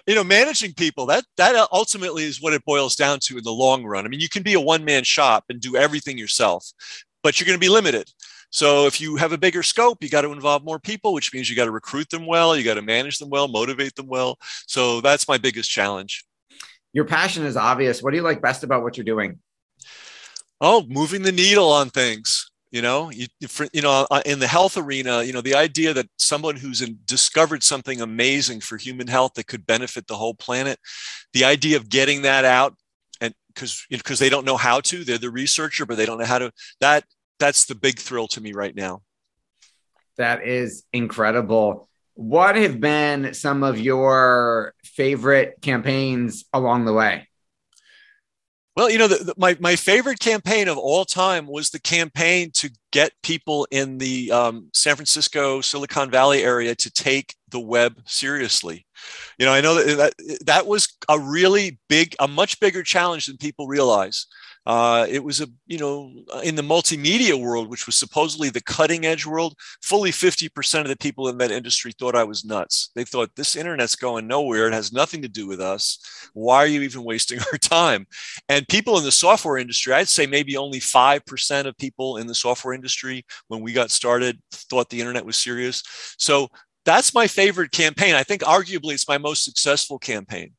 you 0.06 0.14
know, 0.14 0.24
managing 0.24 0.74
people 0.74 1.06
that 1.06 1.24
that 1.36 1.68
ultimately 1.72 2.24
is 2.24 2.40
what 2.40 2.52
it 2.52 2.64
boils 2.64 2.94
down 2.94 3.18
to 3.24 3.38
in 3.38 3.44
the 3.44 3.52
long 3.52 3.84
run. 3.84 4.06
I 4.06 4.08
mean, 4.08 4.20
you 4.20 4.28
can 4.28 4.42
be 4.42 4.54
a 4.54 4.60
one 4.60 4.84
man 4.84 5.02
shop 5.02 5.44
and 5.48 5.60
do 5.60 5.76
everything 5.76 6.16
yourself, 6.16 6.64
but 7.22 7.38
you're 7.38 7.46
going 7.46 7.58
to 7.58 7.60
be 7.60 7.68
limited. 7.68 8.08
So 8.50 8.86
if 8.86 9.00
you 9.00 9.16
have 9.16 9.32
a 9.32 9.38
bigger 9.38 9.62
scope, 9.62 10.02
you 10.02 10.10
got 10.10 10.22
to 10.22 10.32
involve 10.32 10.62
more 10.62 10.78
people, 10.78 11.14
which 11.14 11.32
means 11.32 11.48
you 11.48 11.56
got 11.56 11.64
to 11.64 11.70
recruit 11.70 12.10
them 12.10 12.26
well, 12.26 12.54
you 12.56 12.62
got 12.62 12.74
to 12.74 12.82
manage 12.82 13.18
them 13.18 13.30
well, 13.30 13.48
motivate 13.48 13.94
them 13.94 14.06
well. 14.06 14.38
So 14.66 15.00
that's 15.00 15.26
my 15.26 15.38
biggest 15.38 15.70
challenge. 15.70 16.24
Your 16.92 17.06
passion 17.06 17.46
is 17.46 17.56
obvious. 17.56 18.02
What 18.02 18.10
do 18.10 18.18
you 18.18 18.22
like 18.22 18.42
best 18.42 18.62
about 18.62 18.82
what 18.82 18.98
you're 18.98 19.04
doing? 19.04 19.38
Oh, 20.62 20.86
moving 20.88 21.22
the 21.22 21.32
needle 21.32 21.70
on 21.70 21.90
things 21.90 22.48
you 22.70 22.80
know? 22.80 23.10
You, 23.10 23.26
you 23.74 23.82
know 23.82 24.06
uh, 24.10 24.22
in 24.24 24.38
the 24.38 24.46
health 24.46 24.78
arena 24.78 25.22
you 25.22 25.34
know 25.34 25.42
the 25.42 25.54
idea 25.54 25.92
that 25.92 26.08
someone 26.16 26.56
who's 26.56 26.80
in, 26.80 26.98
discovered 27.04 27.62
something 27.62 28.00
amazing 28.00 28.60
for 28.60 28.78
human 28.78 29.08
health 29.08 29.34
that 29.34 29.46
could 29.46 29.66
benefit 29.66 30.06
the 30.06 30.16
whole 30.16 30.34
planet 30.34 30.78
the 31.34 31.44
idea 31.44 31.76
of 31.76 31.90
getting 31.90 32.22
that 32.22 32.46
out 32.46 32.74
and 33.20 33.34
because 33.48 33.84
because 33.90 34.18
they 34.18 34.30
don't 34.30 34.46
know 34.46 34.56
how 34.56 34.80
to 34.80 35.04
they're 35.04 35.18
the 35.18 35.30
researcher 35.30 35.84
but 35.84 35.98
they 35.98 36.06
don't 36.06 36.18
know 36.18 36.24
how 36.24 36.38
to 36.38 36.50
that 36.80 37.04
that's 37.42 37.64
the 37.64 37.74
big 37.74 37.98
thrill 37.98 38.28
to 38.28 38.40
me 38.40 38.52
right 38.52 38.74
now. 38.74 39.02
That 40.16 40.46
is 40.46 40.84
incredible. 40.92 41.88
What 42.14 42.54
have 42.54 42.80
been 42.80 43.34
some 43.34 43.64
of 43.64 43.80
your 43.80 44.74
favorite 44.84 45.56
campaigns 45.60 46.44
along 46.52 46.84
the 46.84 46.92
way 46.92 47.26
well, 48.76 48.90
you 48.90 48.98
know, 48.98 49.08
the, 49.08 49.16
the, 49.16 49.34
my, 49.36 49.56
my 49.60 49.76
favorite 49.76 50.18
campaign 50.18 50.68
of 50.68 50.78
all 50.78 51.04
time 51.04 51.46
was 51.46 51.70
the 51.70 51.80
campaign 51.80 52.50
to 52.54 52.70
get 52.90 53.12
people 53.22 53.66
in 53.70 53.98
the 53.98 54.32
um, 54.32 54.68
San 54.72 54.96
Francisco, 54.96 55.60
Silicon 55.60 56.10
Valley 56.10 56.42
area 56.42 56.74
to 56.74 56.90
take 56.90 57.34
the 57.52 57.60
web 57.60 58.00
seriously. 58.06 58.86
You 59.38 59.46
know, 59.46 59.52
I 59.52 59.60
know 59.60 59.74
that, 59.76 59.96
that 59.96 60.46
that 60.46 60.66
was 60.66 60.96
a 61.08 61.18
really 61.18 61.78
big, 61.88 62.14
a 62.18 62.28
much 62.28 62.58
bigger 62.60 62.82
challenge 62.82 63.26
than 63.26 63.36
people 63.36 63.68
realize. 63.68 64.26
Uh, 64.64 65.06
it 65.08 65.22
was 65.24 65.40
a, 65.40 65.48
you 65.66 65.78
know, 65.78 66.12
in 66.44 66.54
the 66.54 66.62
multimedia 66.62 67.40
world, 67.40 67.68
which 67.68 67.86
was 67.86 67.98
supposedly 67.98 68.48
the 68.48 68.60
cutting 68.60 69.04
edge 69.04 69.26
world, 69.26 69.56
fully 69.82 70.12
50% 70.12 70.82
of 70.82 70.88
the 70.88 70.96
people 70.96 71.28
in 71.28 71.38
that 71.38 71.50
industry 71.50 71.92
thought 71.92 72.14
I 72.14 72.22
was 72.22 72.44
nuts. 72.44 72.90
They 72.94 73.04
thought 73.04 73.34
this 73.34 73.56
internet's 73.56 73.96
going 73.96 74.28
nowhere. 74.28 74.68
It 74.68 74.72
has 74.72 74.92
nothing 74.92 75.22
to 75.22 75.28
do 75.28 75.48
with 75.48 75.60
us. 75.60 75.98
Why 76.32 76.58
are 76.58 76.66
you 76.66 76.82
even 76.82 77.02
wasting 77.12 77.40
our 77.40 77.58
time? 77.58 78.06
And 78.48 78.68
people 78.68 78.98
in 78.98 79.04
the 79.04 79.12
software 79.12 79.58
industry, 79.58 79.94
I'd 79.94 80.08
say 80.08 80.26
maybe 80.26 80.56
only 80.56 80.78
5% 80.78 81.66
of 81.66 81.76
people 81.76 82.18
in 82.18 82.28
the 82.28 82.34
software 82.34 82.74
industry 82.74 83.24
when 83.48 83.62
we 83.62 83.72
got 83.72 83.90
started 83.90 84.40
thought 84.52 84.90
the 84.90 85.00
internet 85.00 85.26
was 85.26 85.36
serious. 85.36 85.82
So 86.18 86.48
that's 86.84 87.14
my 87.14 87.26
favorite 87.26 87.70
campaign. 87.70 88.14
I 88.14 88.22
think 88.22 88.42
arguably 88.42 88.94
it's 88.94 89.08
my 89.08 89.18
most 89.18 89.44
successful 89.44 89.98
campaign. 89.98 90.52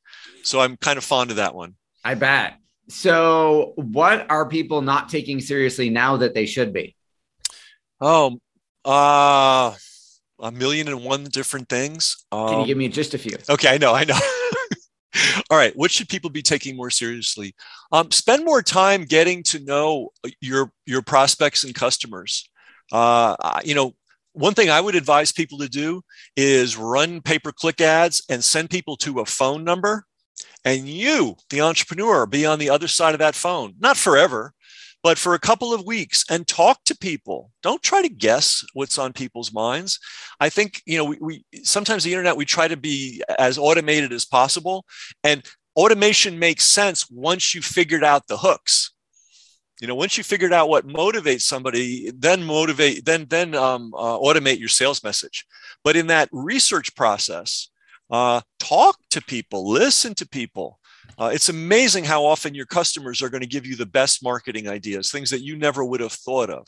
So 0.44 0.60
I'm 0.60 0.78
kind 0.78 0.98
of 0.98 1.04
fond 1.04 1.32
of 1.32 1.38
that 1.38 1.56
one. 1.56 1.76
I 2.04 2.16
bet. 2.16 2.56
So, 2.90 3.74
what 3.78 4.30
are 4.30 4.48
people 4.48 4.82
not 4.82 5.08
taking 5.08 5.40
seriously 5.40 5.90
now 5.90 6.18
that 6.18 6.34
they 6.34 6.46
should 6.46 6.74
be? 6.74 6.96
Oh, 8.02 8.40
uh, 8.84 9.74
a 10.40 10.52
million 10.52 10.90
and 10.90 11.04
one 11.04 11.24
different 11.26 11.70
things. 11.70 12.26
Um, 12.32 12.50
Can 12.50 12.60
you 12.60 12.66
give 12.66 12.78
me 12.78 12.90
just 12.90 13.14
a 13.14 13.18
few? 13.18 13.38
Okay, 13.50 13.70
I 13.70 13.78
know, 13.78 13.94
I 13.94 14.04
know. 14.04 14.20
All 15.50 15.58
right, 15.58 15.76
what 15.78 15.92
should 15.92 16.10
people 16.10 16.30
be 16.30 16.42
taking 16.42 16.76
more 16.76 16.90
seriously? 16.90 17.56
Um, 17.92 18.12
spend 18.12 18.44
more 18.44 18.62
time 18.62 19.06
getting 19.06 19.44
to 19.44 19.60
know 19.60 20.10
your 20.42 20.72
your 20.86 21.02
prospects 21.02 21.64
and 21.64 21.74
customers. 21.74 22.50
Uh, 22.92 23.36
you 23.64 23.76
know, 23.76 23.94
one 24.34 24.54
thing 24.54 24.70
I 24.70 24.82
would 24.82 24.96
advise 24.96 25.32
people 25.32 25.60
to 25.60 25.70
do 25.70 26.02
is 26.36 26.78
run 26.78 27.22
pay 27.22 27.40
per 27.40 27.52
click 27.52 27.82
ads 27.82 28.24
and 28.30 28.44
send 28.44 28.70
people 28.70 28.98
to 28.98 29.20
a 29.20 29.26
phone 29.26 29.64
number 29.64 30.06
and 30.66 30.88
you, 30.88 31.36
the 31.50 31.62
entrepreneur, 31.62 32.26
be 32.26 32.46
on 32.46 32.60
the 32.60 32.70
other 32.70 32.88
side 32.88 33.14
of 33.14 33.20
that 33.20 33.36
phone, 33.36 33.74
not 33.80 33.98
forever, 33.98 34.54
but 35.04 35.18
for 35.18 35.34
a 35.34 35.40
couple 35.40 35.74
of 35.74 35.86
weeks 35.86 36.24
and 36.30 36.48
talk 36.48 36.80
to 36.86 36.98
people. 36.98 37.52
Don't 37.62 37.84
try 37.84 38.02
to 38.02 38.10
guess 38.10 38.64
what's 38.74 38.98
on 38.98 39.12
people's 39.12 39.54
minds. 39.54 40.00
I 40.40 40.50
think, 40.50 40.82
you 40.86 40.98
know, 40.98 41.04
we, 41.04 41.18
we 41.20 41.46
sometimes 41.64 42.04
the 42.04 42.14
internet, 42.14 42.38
we 42.38 42.46
try 42.46 42.70
to 42.70 42.78
be 42.78 43.22
as 43.38 43.58
automated 43.58 44.14
as 44.14 44.26
possible. 44.26 44.86
And 45.24 45.44
automation 45.76 46.40
makes 46.40 46.64
sense 46.64 47.10
once 47.10 47.54
you 47.54 47.62
figured 47.62 48.04
out 48.04 48.28
the 48.28 48.38
hooks 48.38 48.93
you 49.84 49.88
know 49.88 49.96
once 49.96 50.18
you 50.18 50.24
figured 50.24 50.54
out 50.54 50.70
what 50.70 50.88
motivates 50.88 51.42
somebody 51.42 52.10
then 52.16 52.42
motivate 52.42 53.06
then 53.06 53.28
then 53.30 53.54
um, 53.54 53.94
uh, 53.96 54.18
automate 54.18 54.58
your 54.58 54.70
sales 54.70 55.04
message 55.04 55.46
but 55.84 55.96
in 55.96 56.08
that 56.08 56.30
research 56.32 56.96
process 56.96 57.70
uh, 58.14 58.42
talk 58.60 58.98
to 59.10 59.22
people, 59.22 59.68
listen 59.68 60.14
to 60.16 60.28
people. 60.28 60.80
Uh, 61.18 61.32
it's 61.34 61.50
amazing 61.50 62.04
how 62.04 62.24
often 62.24 62.54
your 62.54 62.66
customers 62.66 63.22
are 63.22 63.30
going 63.30 63.42
to 63.42 63.48
give 63.48 63.66
you 63.66 63.76
the 63.76 63.86
best 63.88 64.24
marketing 64.24 64.68
ideas, 64.68 65.12
things 65.12 65.32
that 65.32 65.42
you 65.42 65.58
never 65.58 65.84
would 65.84 66.00
have 66.00 66.14
thought 66.14 66.50
of. 66.52 66.68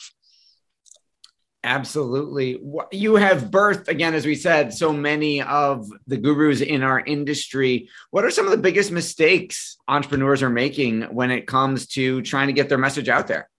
Absolutely. 1.65 2.61
You 2.91 3.15
have 3.15 3.45
birthed, 3.45 3.87
again, 3.87 4.13
as 4.13 4.23
we 4.23 4.35
said, 4.35 4.71
so 4.71 4.93
many 4.93 5.41
of 5.41 5.87
the 6.05 6.15
gurus 6.15 6.61
in 6.61 6.83
our 6.83 6.99
industry. 6.99 7.89
What 8.11 8.23
are 8.23 8.29
some 8.29 8.45
of 8.45 8.51
the 8.51 8.59
biggest 8.59 8.91
mistakes 8.91 9.75
entrepreneurs 9.87 10.43
are 10.43 10.49
making 10.51 11.01
when 11.03 11.31
it 11.31 11.47
comes 11.47 11.87
to 11.87 12.21
trying 12.21 12.47
to 12.47 12.53
get 12.53 12.69
their 12.69 12.77
message 12.77 13.09
out 13.09 13.25
there? 13.25 13.49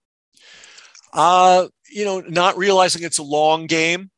Uh, 1.11 1.67
you 1.91 2.05
know, 2.05 2.21
not 2.21 2.57
realizing 2.57 3.03
it's 3.03 3.17
a 3.17 3.23
long 3.23 3.67
game, 3.67 4.09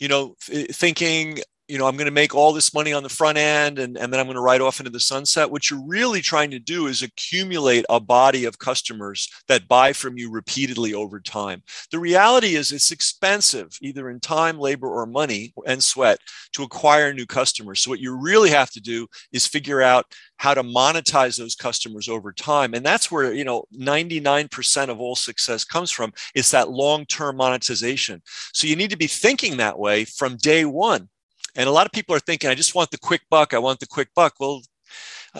you 0.00 0.08
know, 0.08 0.36
thinking 0.40 1.40
you 1.66 1.78
know, 1.78 1.86
I'm 1.86 1.96
going 1.96 2.06
to 2.06 2.12
make 2.12 2.34
all 2.34 2.52
this 2.52 2.74
money 2.74 2.92
on 2.92 3.02
the 3.02 3.08
front 3.08 3.38
end 3.38 3.78
and, 3.78 3.96
and 3.96 4.12
then 4.12 4.20
I'm 4.20 4.26
going 4.26 4.36
to 4.36 4.42
ride 4.42 4.60
off 4.60 4.80
into 4.80 4.90
the 4.90 5.00
sunset. 5.00 5.50
What 5.50 5.70
you're 5.70 5.86
really 5.86 6.20
trying 6.20 6.50
to 6.50 6.58
do 6.58 6.88
is 6.88 7.02
accumulate 7.02 7.86
a 7.88 7.98
body 7.98 8.44
of 8.44 8.58
customers 8.58 9.30
that 9.48 9.66
buy 9.66 9.94
from 9.94 10.18
you 10.18 10.30
repeatedly 10.30 10.92
over 10.92 11.20
time. 11.20 11.62
The 11.90 11.98
reality 11.98 12.56
is 12.56 12.70
it's 12.70 12.90
expensive, 12.90 13.78
either 13.80 14.10
in 14.10 14.20
time, 14.20 14.58
labor, 14.58 14.88
or 14.88 15.06
money 15.06 15.54
and 15.66 15.82
sweat 15.82 16.18
to 16.52 16.64
acquire 16.64 17.14
new 17.14 17.26
customers. 17.26 17.80
So 17.80 17.90
what 17.90 18.00
you 18.00 18.14
really 18.14 18.50
have 18.50 18.70
to 18.72 18.80
do 18.80 19.06
is 19.32 19.46
figure 19.46 19.80
out 19.80 20.04
how 20.36 20.52
to 20.52 20.62
monetize 20.62 21.38
those 21.38 21.54
customers 21.54 22.08
over 22.08 22.30
time. 22.32 22.74
And 22.74 22.84
that's 22.84 23.10
where, 23.10 23.32
you 23.32 23.44
know, 23.44 23.64
99% 23.74 24.88
of 24.88 25.00
all 25.00 25.16
success 25.16 25.64
comes 25.64 25.90
from. 25.90 26.12
It's 26.34 26.50
that 26.50 26.70
long-term 26.70 27.36
monetization. 27.36 28.20
So 28.52 28.66
you 28.66 28.76
need 28.76 28.90
to 28.90 28.98
be 28.98 29.06
thinking 29.06 29.56
that 29.56 29.78
way 29.78 30.04
from 30.04 30.36
day 30.36 30.66
one 30.66 31.08
and 31.56 31.68
a 31.68 31.72
lot 31.72 31.86
of 31.86 31.92
people 31.92 32.14
are 32.14 32.20
thinking, 32.20 32.50
I 32.50 32.54
just 32.54 32.74
want 32.74 32.90
the 32.90 32.98
quick 32.98 33.22
buck. 33.30 33.54
I 33.54 33.58
want 33.58 33.80
the 33.80 33.86
quick 33.86 34.08
buck. 34.14 34.34
Well, 34.40 34.62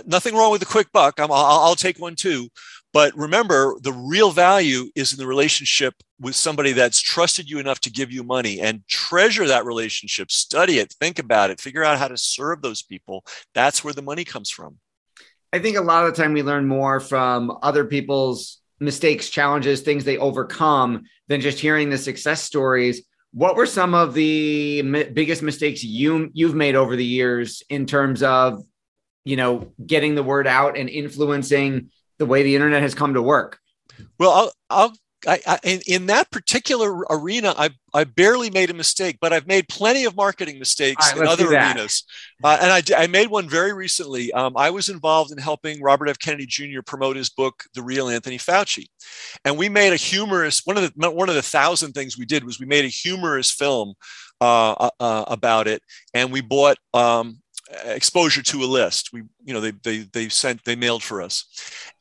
nothing 0.06 0.34
wrong 0.34 0.52
with 0.52 0.60
the 0.60 0.66
quick 0.66 0.92
buck. 0.92 1.20
i 1.20 1.26
will 1.26 1.74
take 1.74 1.98
one 1.98 2.14
too. 2.14 2.48
But 2.92 3.16
remember, 3.16 3.74
the 3.80 3.92
real 3.92 4.30
value 4.30 4.88
is 4.94 5.12
in 5.12 5.18
the 5.18 5.26
relationship 5.26 5.94
with 6.20 6.36
somebody 6.36 6.70
that's 6.70 7.00
trusted 7.00 7.50
you 7.50 7.58
enough 7.58 7.80
to 7.80 7.90
give 7.90 8.12
you 8.12 8.22
money 8.22 8.60
and 8.60 8.86
treasure 8.86 9.48
that 9.48 9.64
relationship, 9.64 10.30
study 10.30 10.78
it, 10.78 10.92
think 11.00 11.18
about 11.18 11.50
it, 11.50 11.60
figure 11.60 11.82
out 11.82 11.98
how 11.98 12.06
to 12.06 12.16
serve 12.16 12.62
those 12.62 12.82
people. 12.82 13.24
That's 13.52 13.82
where 13.82 13.92
the 13.92 14.02
money 14.02 14.24
comes 14.24 14.48
from. 14.48 14.78
I 15.52 15.58
think 15.58 15.76
a 15.76 15.80
lot 15.80 16.04
of 16.04 16.14
the 16.14 16.22
time 16.22 16.34
we 16.34 16.44
learn 16.44 16.68
more 16.68 17.00
from 17.00 17.58
other 17.62 17.84
people's 17.84 18.58
mistakes, 18.78 19.28
challenges, 19.28 19.80
things 19.80 20.04
they 20.04 20.18
overcome 20.18 21.02
than 21.26 21.40
just 21.40 21.58
hearing 21.58 21.90
the 21.90 21.98
success 21.98 22.42
stories 22.42 23.02
what 23.34 23.56
were 23.56 23.66
some 23.66 23.94
of 23.94 24.14
the 24.14 24.82
mi- 24.82 25.10
biggest 25.10 25.42
mistakes 25.42 25.82
you 25.82 26.30
you've 26.32 26.54
made 26.54 26.76
over 26.76 26.94
the 26.94 27.04
years 27.04 27.62
in 27.68 27.84
terms 27.84 28.22
of 28.22 28.64
you 29.24 29.36
know 29.36 29.72
getting 29.84 30.14
the 30.14 30.22
word 30.22 30.46
out 30.46 30.78
and 30.78 30.88
influencing 30.88 31.90
the 32.18 32.26
way 32.26 32.44
the 32.44 32.54
internet 32.54 32.82
has 32.82 32.94
come 32.94 33.14
to 33.14 33.22
work? 33.22 33.58
Well 34.18 34.30
i'll, 34.30 34.52
I'll 34.70 34.96
I, 35.26 35.40
I, 35.46 35.58
in, 35.62 35.80
in, 35.86 36.06
that 36.06 36.30
particular 36.30 37.04
arena, 37.10 37.54
I, 37.56 37.70
I 37.92 38.04
barely 38.04 38.50
made 38.50 38.70
a 38.70 38.74
mistake, 38.74 39.18
but 39.20 39.32
I've 39.32 39.46
made 39.46 39.68
plenty 39.68 40.04
of 40.04 40.16
marketing 40.16 40.58
mistakes 40.58 41.12
right, 41.12 41.20
in 41.20 41.26
other 41.26 41.48
arenas. 41.48 42.04
Uh, 42.42 42.58
and 42.60 42.70
I, 42.70 43.02
I 43.02 43.06
made 43.06 43.28
one 43.28 43.48
very 43.48 43.72
recently. 43.72 44.32
Um, 44.32 44.56
I 44.56 44.70
was 44.70 44.88
involved 44.88 45.32
in 45.32 45.38
helping 45.38 45.82
Robert 45.82 46.08
F. 46.08 46.18
Kennedy 46.18 46.46
Jr. 46.46 46.82
promote 46.86 47.16
his 47.16 47.30
book, 47.30 47.64
The 47.74 47.82
Real 47.82 48.08
Anthony 48.08 48.38
Fauci. 48.38 48.86
And 49.44 49.58
we 49.58 49.68
made 49.68 49.92
a 49.92 49.96
humorous, 49.96 50.62
one 50.64 50.76
of 50.76 50.82
the, 50.82 51.10
one 51.10 51.28
of 51.28 51.34
the 51.34 51.42
thousand 51.42 51.92
things 51.92 52.18
we 52.18 52.26
did 52.26 52.44
was 52.44 52.58
we 52.58 52.66
made 52.66 52.84
a 52.84 52.88
humorous 52.88 53.50
film 53.50 53.94
uh, 54.40 54.72
uh, 54.72 54.90
uh 55.00 55.24
about 55.28 55.68
it. 55.68 55.82
And 56.12 56.32
we 56.32 56.40
bought 56.40 56.78
um, 56.92 57.40
exposure 57.84 58.42
to 58.42 58.62
a 58.62 58.66
list. 58.66 59.10
We, 59.12 59.22
you 59.44 59.54
know, 59.54 59.60
they, 59.60 59.72
they, 59.82 59.98
they 60.12 60.28
sent, 60.28 60.64
they 60.64 60.76
mailed 60.76 61.02
for 61.02 61.22
us. 61.22 61.44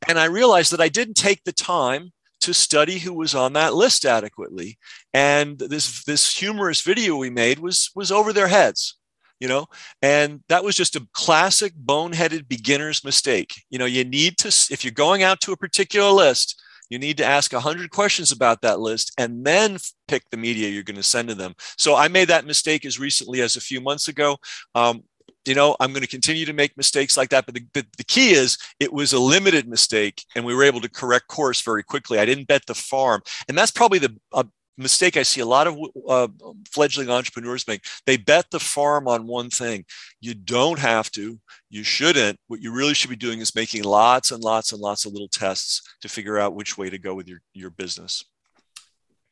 And 0.08 0.18
I 0.18 0.25
realized 0.25 0.72
that 0.72 0.82
I 0.82 0.89
didn't 0.89 1.15
take 1.15 1.44
the 1.44 1.51
time 1.51 2.12
to 2.43 2.53
study 2.53 3.00
who 3.00 3.13
was 3.13 3.33
on 3.33 3.53
that 3.53 3.73
list 3.73 4.05
adequately. 4.05 4.77
And 5.13 5.57
this 5.57 6.03
this 6.03 6.35
humorous 6.35 6.81
video 6.81 7.15
we 7.15 7.29
made 7.29 7.59
was 7.59 7.89
was 7.95 8.12
over 8.12 8.33
their 8.33 8.47
heads, 8.47 8.97
you 9.39 9.47
know, 9.47 9.67
and 10.01 10.41
that 10.50 10.63
was 10.63 10.75
just 10.75 10.95
a 10.95 11.07
classic 11.13 11.73
boneheaded 11.73 12.47
beginner's 12.47 13.03
mistake. 13.03 13.53
You 13.69 13.79
know, 13.79 13.85
you 13.85 14.03
need 14.03 14.38
to 14.39 14.47
if 14.71 14.83
you're 14.83 14.91
going 14.91 15.23
out 15.23 15.39
to 15.41 15.53
a 15.53 15.57
particular 15.57 16.12
list, 16.12 16.62
you 16.89 17.00
need 17.00 17.17
to 17.17 17.25
ask 17.25 17.53
a 17.53 17.57
100 17.57 17.89
questions 17.91 18.31
about 18.31 18.62
that 18.62 18.79
list 18.79 19.13
and 19.17 19.45
then 19.45 19.77
pick 20.07 20.29
the 20.29 20.38
media 20.38 20.69
you're 20.69 20.83
going 20.83 20.95
to 20.97 21.03
send 21.03 21.29
to 21.29 21.35
them. 21.35 21.55
So 21.77 21.95
I 21.95 22.07
made 22.07 22.27
that 22.27 22.45
mistake 22.45 22.86
as 22.86 22.99
recently 22.99 23.41
as 23.41 23.56
a 23.56 23.62
few 23.62 23.82
months 23.82 24.10
ago. 24.10 24.38
Um, 24.75 25.03
you 25.45 25.56
know, 25.56 25.75
I'm 25.79 25.91
going 25.91 26.03
to 26.03 26.08
continue 26.08 26.45
to 26.45 26.53
make 26.53 26.77
mistakes 26.77 27.17
like 27.17 27.29
that. 27.29 27.45
But 27.45 27.56
the, 27.56 27.65
the, 27.73 27.86
the, 27.97 28.03
key 28.03 28.32
is 28.32 28.58
it 28.79 28.91
was 28.91 29.13
a 29.13 29.19
limited 29.19 29.67
mistake 29.67 30.23
and 30.36 30.45
we 30.45 30.56
were 30.56 30.63
able 30.63 30.82
to 30.82 30.89
correct 30.89 31.27
course 31.27 31.62
very 31.62 31.84
quickly. 31.84 32.19
I 32.19 32.25
didn't 32.25 32.47
bet 32.47 32.65
the 32.65 32.75
farm. 32.75 33.21
And 33.47 33.58
that's 33.58 33.71
probably 33.71 33.99
the 33.99 34.15
mistake 34.77 35.17
I 35.17 35.23
see 35.23 35.41
a 35.41 35.45
lot 35.45 35.67
of 35.67 35.77
uh, 36.08 36.27
fledgling 36.71 37.10
entrepreneurs 37.10 37.67
make. 37.67 37.86
They 38.06 38.17
bet 38.17 38.49
the 38.51 38.60
farm 38.60 39.08
on 39.08 39.27
one 39.27 39.49
thing. 39.49 39.86
You 40.19 40.34
don't 40.34 40.79
have 40.79 41.12
to, 41.12 41.39
you 41.69 41.84
shouldn't. 41.84 42.39
What 42.47 42.62
you 42.62 42.73
really 42.73 42.93
should 42.93 43.10
be 43.10 43.15
doing 43.15 43.39
is 43.39 43.56
making 43.56 43.84
lots 43.84 44.32
and 44.32 44.43
lots 44.43 44.71
and 44.71 44.82
lots 44.82 45.06
of 45.06 45.13
little 45.13 45.27
tests 45.27 45.82
to 46.01 46.10
figure 46.10 46.39
out 46.39 46.56
which 46.56 46.77
way 46.77 46.89
to 46.89 46.97
go 46.97 47.13
with 47.13 47.27
your, 47.27 47.39
your 47.53 47.69
business. 47.69 48.23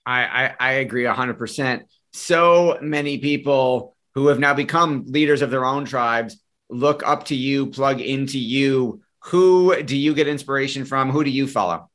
I, 0.05 0.23
I, 0.23 0.55
I 0.59 0.71
agree 0.73 1.03
100%. 1.03 1.83
So 2.13 2.77
many 2.81 3.17
people 3.19 3.95
who 4.13 4.27
have 4.27 4.39
now 4.39 4.53
become 4.53 5.05
leaders 5.07 5.41
of 5.41 5.51
their 5.51 5.65
own 5.65 5.85
tribes 5.85 6.37
look 6.71 7.03
up 7.05 7.25
to 7.25 7.35
you, 7.35 7.67
plug 7.67 8.01
into 8.01 8.39
you. 8.39 9.01
Who 9.25 9.81
do 9.83 9.95
you 9.95 10.13
get 10.13 10.27
inspiration 10.27 10.85
from? 10.85 11.11
Who 11.11 11.23
do 11.23 11.29
you 11.29 11.47
follow? 11.47 11.89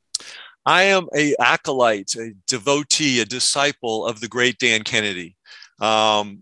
I 0.65 0.83
am 0.83 1.07
a 1.15 1.35
acolyte, 1.39 2.15
a 2.15 2.33
devotee, 2.47 3.21
a 3.21 3.25
disciple 3.25 4.05
of 4.05 4.19
the 4.19 4.27
great 4.27 4.59
Dan 4.59 4.83
Kennedy. 4.83 5.35
Um, 5.79 6.41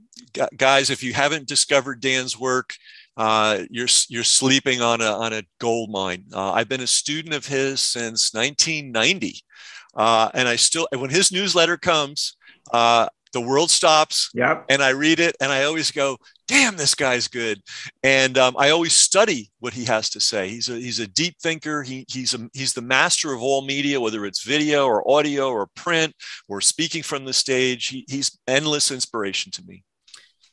guys, 0.58 0.90
if 0.90 1.04
you 1.04 1.14
haven't 1.14 1.48
discovered 1.48 2.02
Dan's 2.02 2.38
work, 2.38 2.76
uh, 3.18 3.64
you're 3.70 3.88
you're 4.10 4.24
sleeping 4.24 4.82
on 4.82 5.02
a 5.02 5.06
on 5.06 5.34
a 5.34 5.44
gold 5.60 5.90
mine. 5.90 6.26
Uh, 6.34 6.52
I've 6.52 6.68
been 6.68 6.82
a 6.82 6.88
student 6.88 7.34
of 7.34 7.46
his 7.46 7.82
since 7.82 8.34
1990, 8.34 9.40
uh, 9.96 10.30
and 10.34 10.48
I 10.48 10.56
still 10.56 10.88
when 10.92 11.10
his 11.10 11.32
newsletter 11.32 11.78
comes, 11.78 12.36
uh, 12.74 13.08
the 13.36 13.42
world 13.42 13.70
stops 13.70 14.32
yep. 14.34 14.66
and 14.70 14.82
i 14.82 14.90
read 14.90 15.20
it 15.20 15.36
and 15.40 15.52
i 15.52 15.66
always 15.66 15.92
go 15.92 16.18
damn 16.48 16.76
this 16.78 16.96
guy's 16.96 17.28
good. 17.28 17.62
And 18.04 18.38
um, 18.38 18.56
i 18.58 18.70
always 18.70 18.94
study 18.94 19.52
what 19.60 19.74
he 19.74 19.86
has 19.86 20.10
to 20.12 20.20
say. 20.20 20.50
He's 20.50 20.70
a 20.70 20.74
he's 20.74 21.00
a 21.00 21.08
deep 21.08 21.36
thinker. 21.42 21.84
He, 21.84 22.06
he's 22.08 22.34
a, 22.34 22.50
he's 22.54 22.74
the 22.74 22.82
master 22.82 23.34
of 23.34 23.42
all 23.42 23.62
media 23.62 24.00
whether 24.00 24.26
it's 24.26 24.44
video 24.44 24.86
or 24.86 25.10
audio 25.10 25.50
or 25.50 25.68
print 25.76 26.14
or 26.48 26.62
speaking 26.62 27.04
from 27.04 27.26
the 27.26 27.34
stage. 27.34 27.88
He, 27.88 28.06
he's 28.08 28.38
endless 28.48 28.92
inspiration 28.92 29.52
to 29.54 29.64
me. 29.66 29.84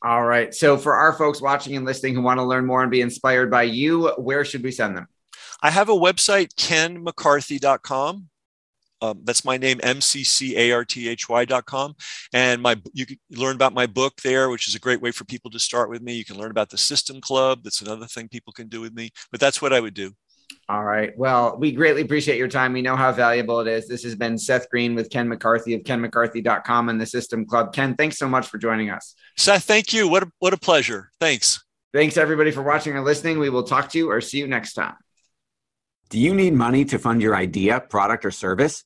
All 0.01 0.23
right. 0.23 0.53
So 0.53 0.77
for 0.77 0.95
our 0.95 1.13
folks 1.13 1.41
watching 1.41 1.75
and 1.75 1.85
listening 1.85 2.15
who 2.15 2.21
want 2.21 2.39
to 2.39 2.43
learn 2.43 2.65
more 2.65 2.81
and 2.81 2.91
be 2.91 3.01
inspired 3.01 3.49
by 3.49 3.63
you 3.63 4.09
where 4.17 4.43
should 4.43 4.63
we 4.63 4.71
send 4.71 4.97
them? 4.97 5.07
I 5.61 5.69
have 5.69 5.87
a 5.89 5.93
website, 5.93 6.53
kenmccarthy.com. 6.55 8.29
Um, 9.03 9.19
that's 9.25 9.43
my 9.43 9.57
name, 9.57 9.79
mccarthy.com. 9.79 11.95
And 12.31 12.61
my 12.61 12.81
you 12.93 13.05
can 13.05 13.17
learn 13.31 13.55
about 13.55 13.73
my 13.73 13.85
book 13.85 14.21
there, 14.23 14.49
which 14.49 14.69
is 14.69 14.75
a 14.75 14.79
great 14.79 15.01
way 15.01 15.11
for 15.11 15.25
people 15.25 15.51
to 15.51 15.59
start 15.59 15.89
with 15.89 16.01
me. 16.01 16.13
You 16.13 16.23
can 16.23 16.37
learn 16.37 16.51
about 16.51 16.69
the 16.69 16.77
System 16.77 17.19
Club. 17.19 17.63
That's 17.63 17.81
another 17.81 18.05
thing 18.05 18.29
people 18.29 18.53
can 18.53 18.69
do 18.69 18.79
with 18.79 18.93
me. 18.93 19.11
But 19.29 19.41
that's 19.41 19.61
what 19.61 19.73
I 19.73 19.81
would 19.81 19.93
do. 19.93 20.13
All 20.69 20.85
right. 20.85 21.11
Well, 21.17 21.57
we 21.57 21.73
greatly 21.73 22.01
appreciate 22.01 22.37
your 22.37 22.47
time. 22.47 22.71
We 22.71 22.81
know 22.81 22.95
how 22.95 23.11
valuable 23.11 23.59
it 23.59 23.67
is. 23.67 23.89
This 23.89 24.03
has 24.03 24.15
been 24.15 24.37
Seth 24.37 24.69
Green 24.69 24.95
with 24.95 25.09
Ken 25.09 25.27
McCarthy 25.27 25.73
of 25.73 25.81
kenmccarthy.com 25.81 26.87
and 26.87 27.01
the 27.01 27.05
System 27.05 27.45
Club. 27.45 27.73
Ken, 27.73 27.95
thanks 27.95 28.17
so 28.17 28.29
much 28.29 28.47
for 28.47 28.57
joining 28.57 28.89
us. 28.89 29.15
Seth, 29.35 29.65
thank 29.65 29.91
you. 29.91 30.07
What 30.07 30.23
a, 30.23 30.31
what 30.39 30.53
a 30.53 30.57
pleasure. 30.57 31.11
Thanks. 31.19 31.61
Thanks, 31.93 32.15
everybody, 32.15 32.51
for 32.51 32.63
watching 32.63 32.95
or 32.95 33.01
listening. 33.01 33.39
We 33.39 33.49
will 33.49 33.63
talk 33.63 33.89
to 33.89 33.97
you 33.97 34.09
or 34.09 34.21
see 34.21 34.37
you 34.37 34.47
next 34.47 34.73
time. 34.73 34.95
Do 36.09 36.19
you 36.19 36.33
need 36.33 36.53
money 36.53 36.85
to 36.85 36.99
fund 36.99 37.21
your 37.21 37.35
idea, 37.35 37.81
product, 37.81 38.23
or 38.23 38.31
service? 38.31 38.85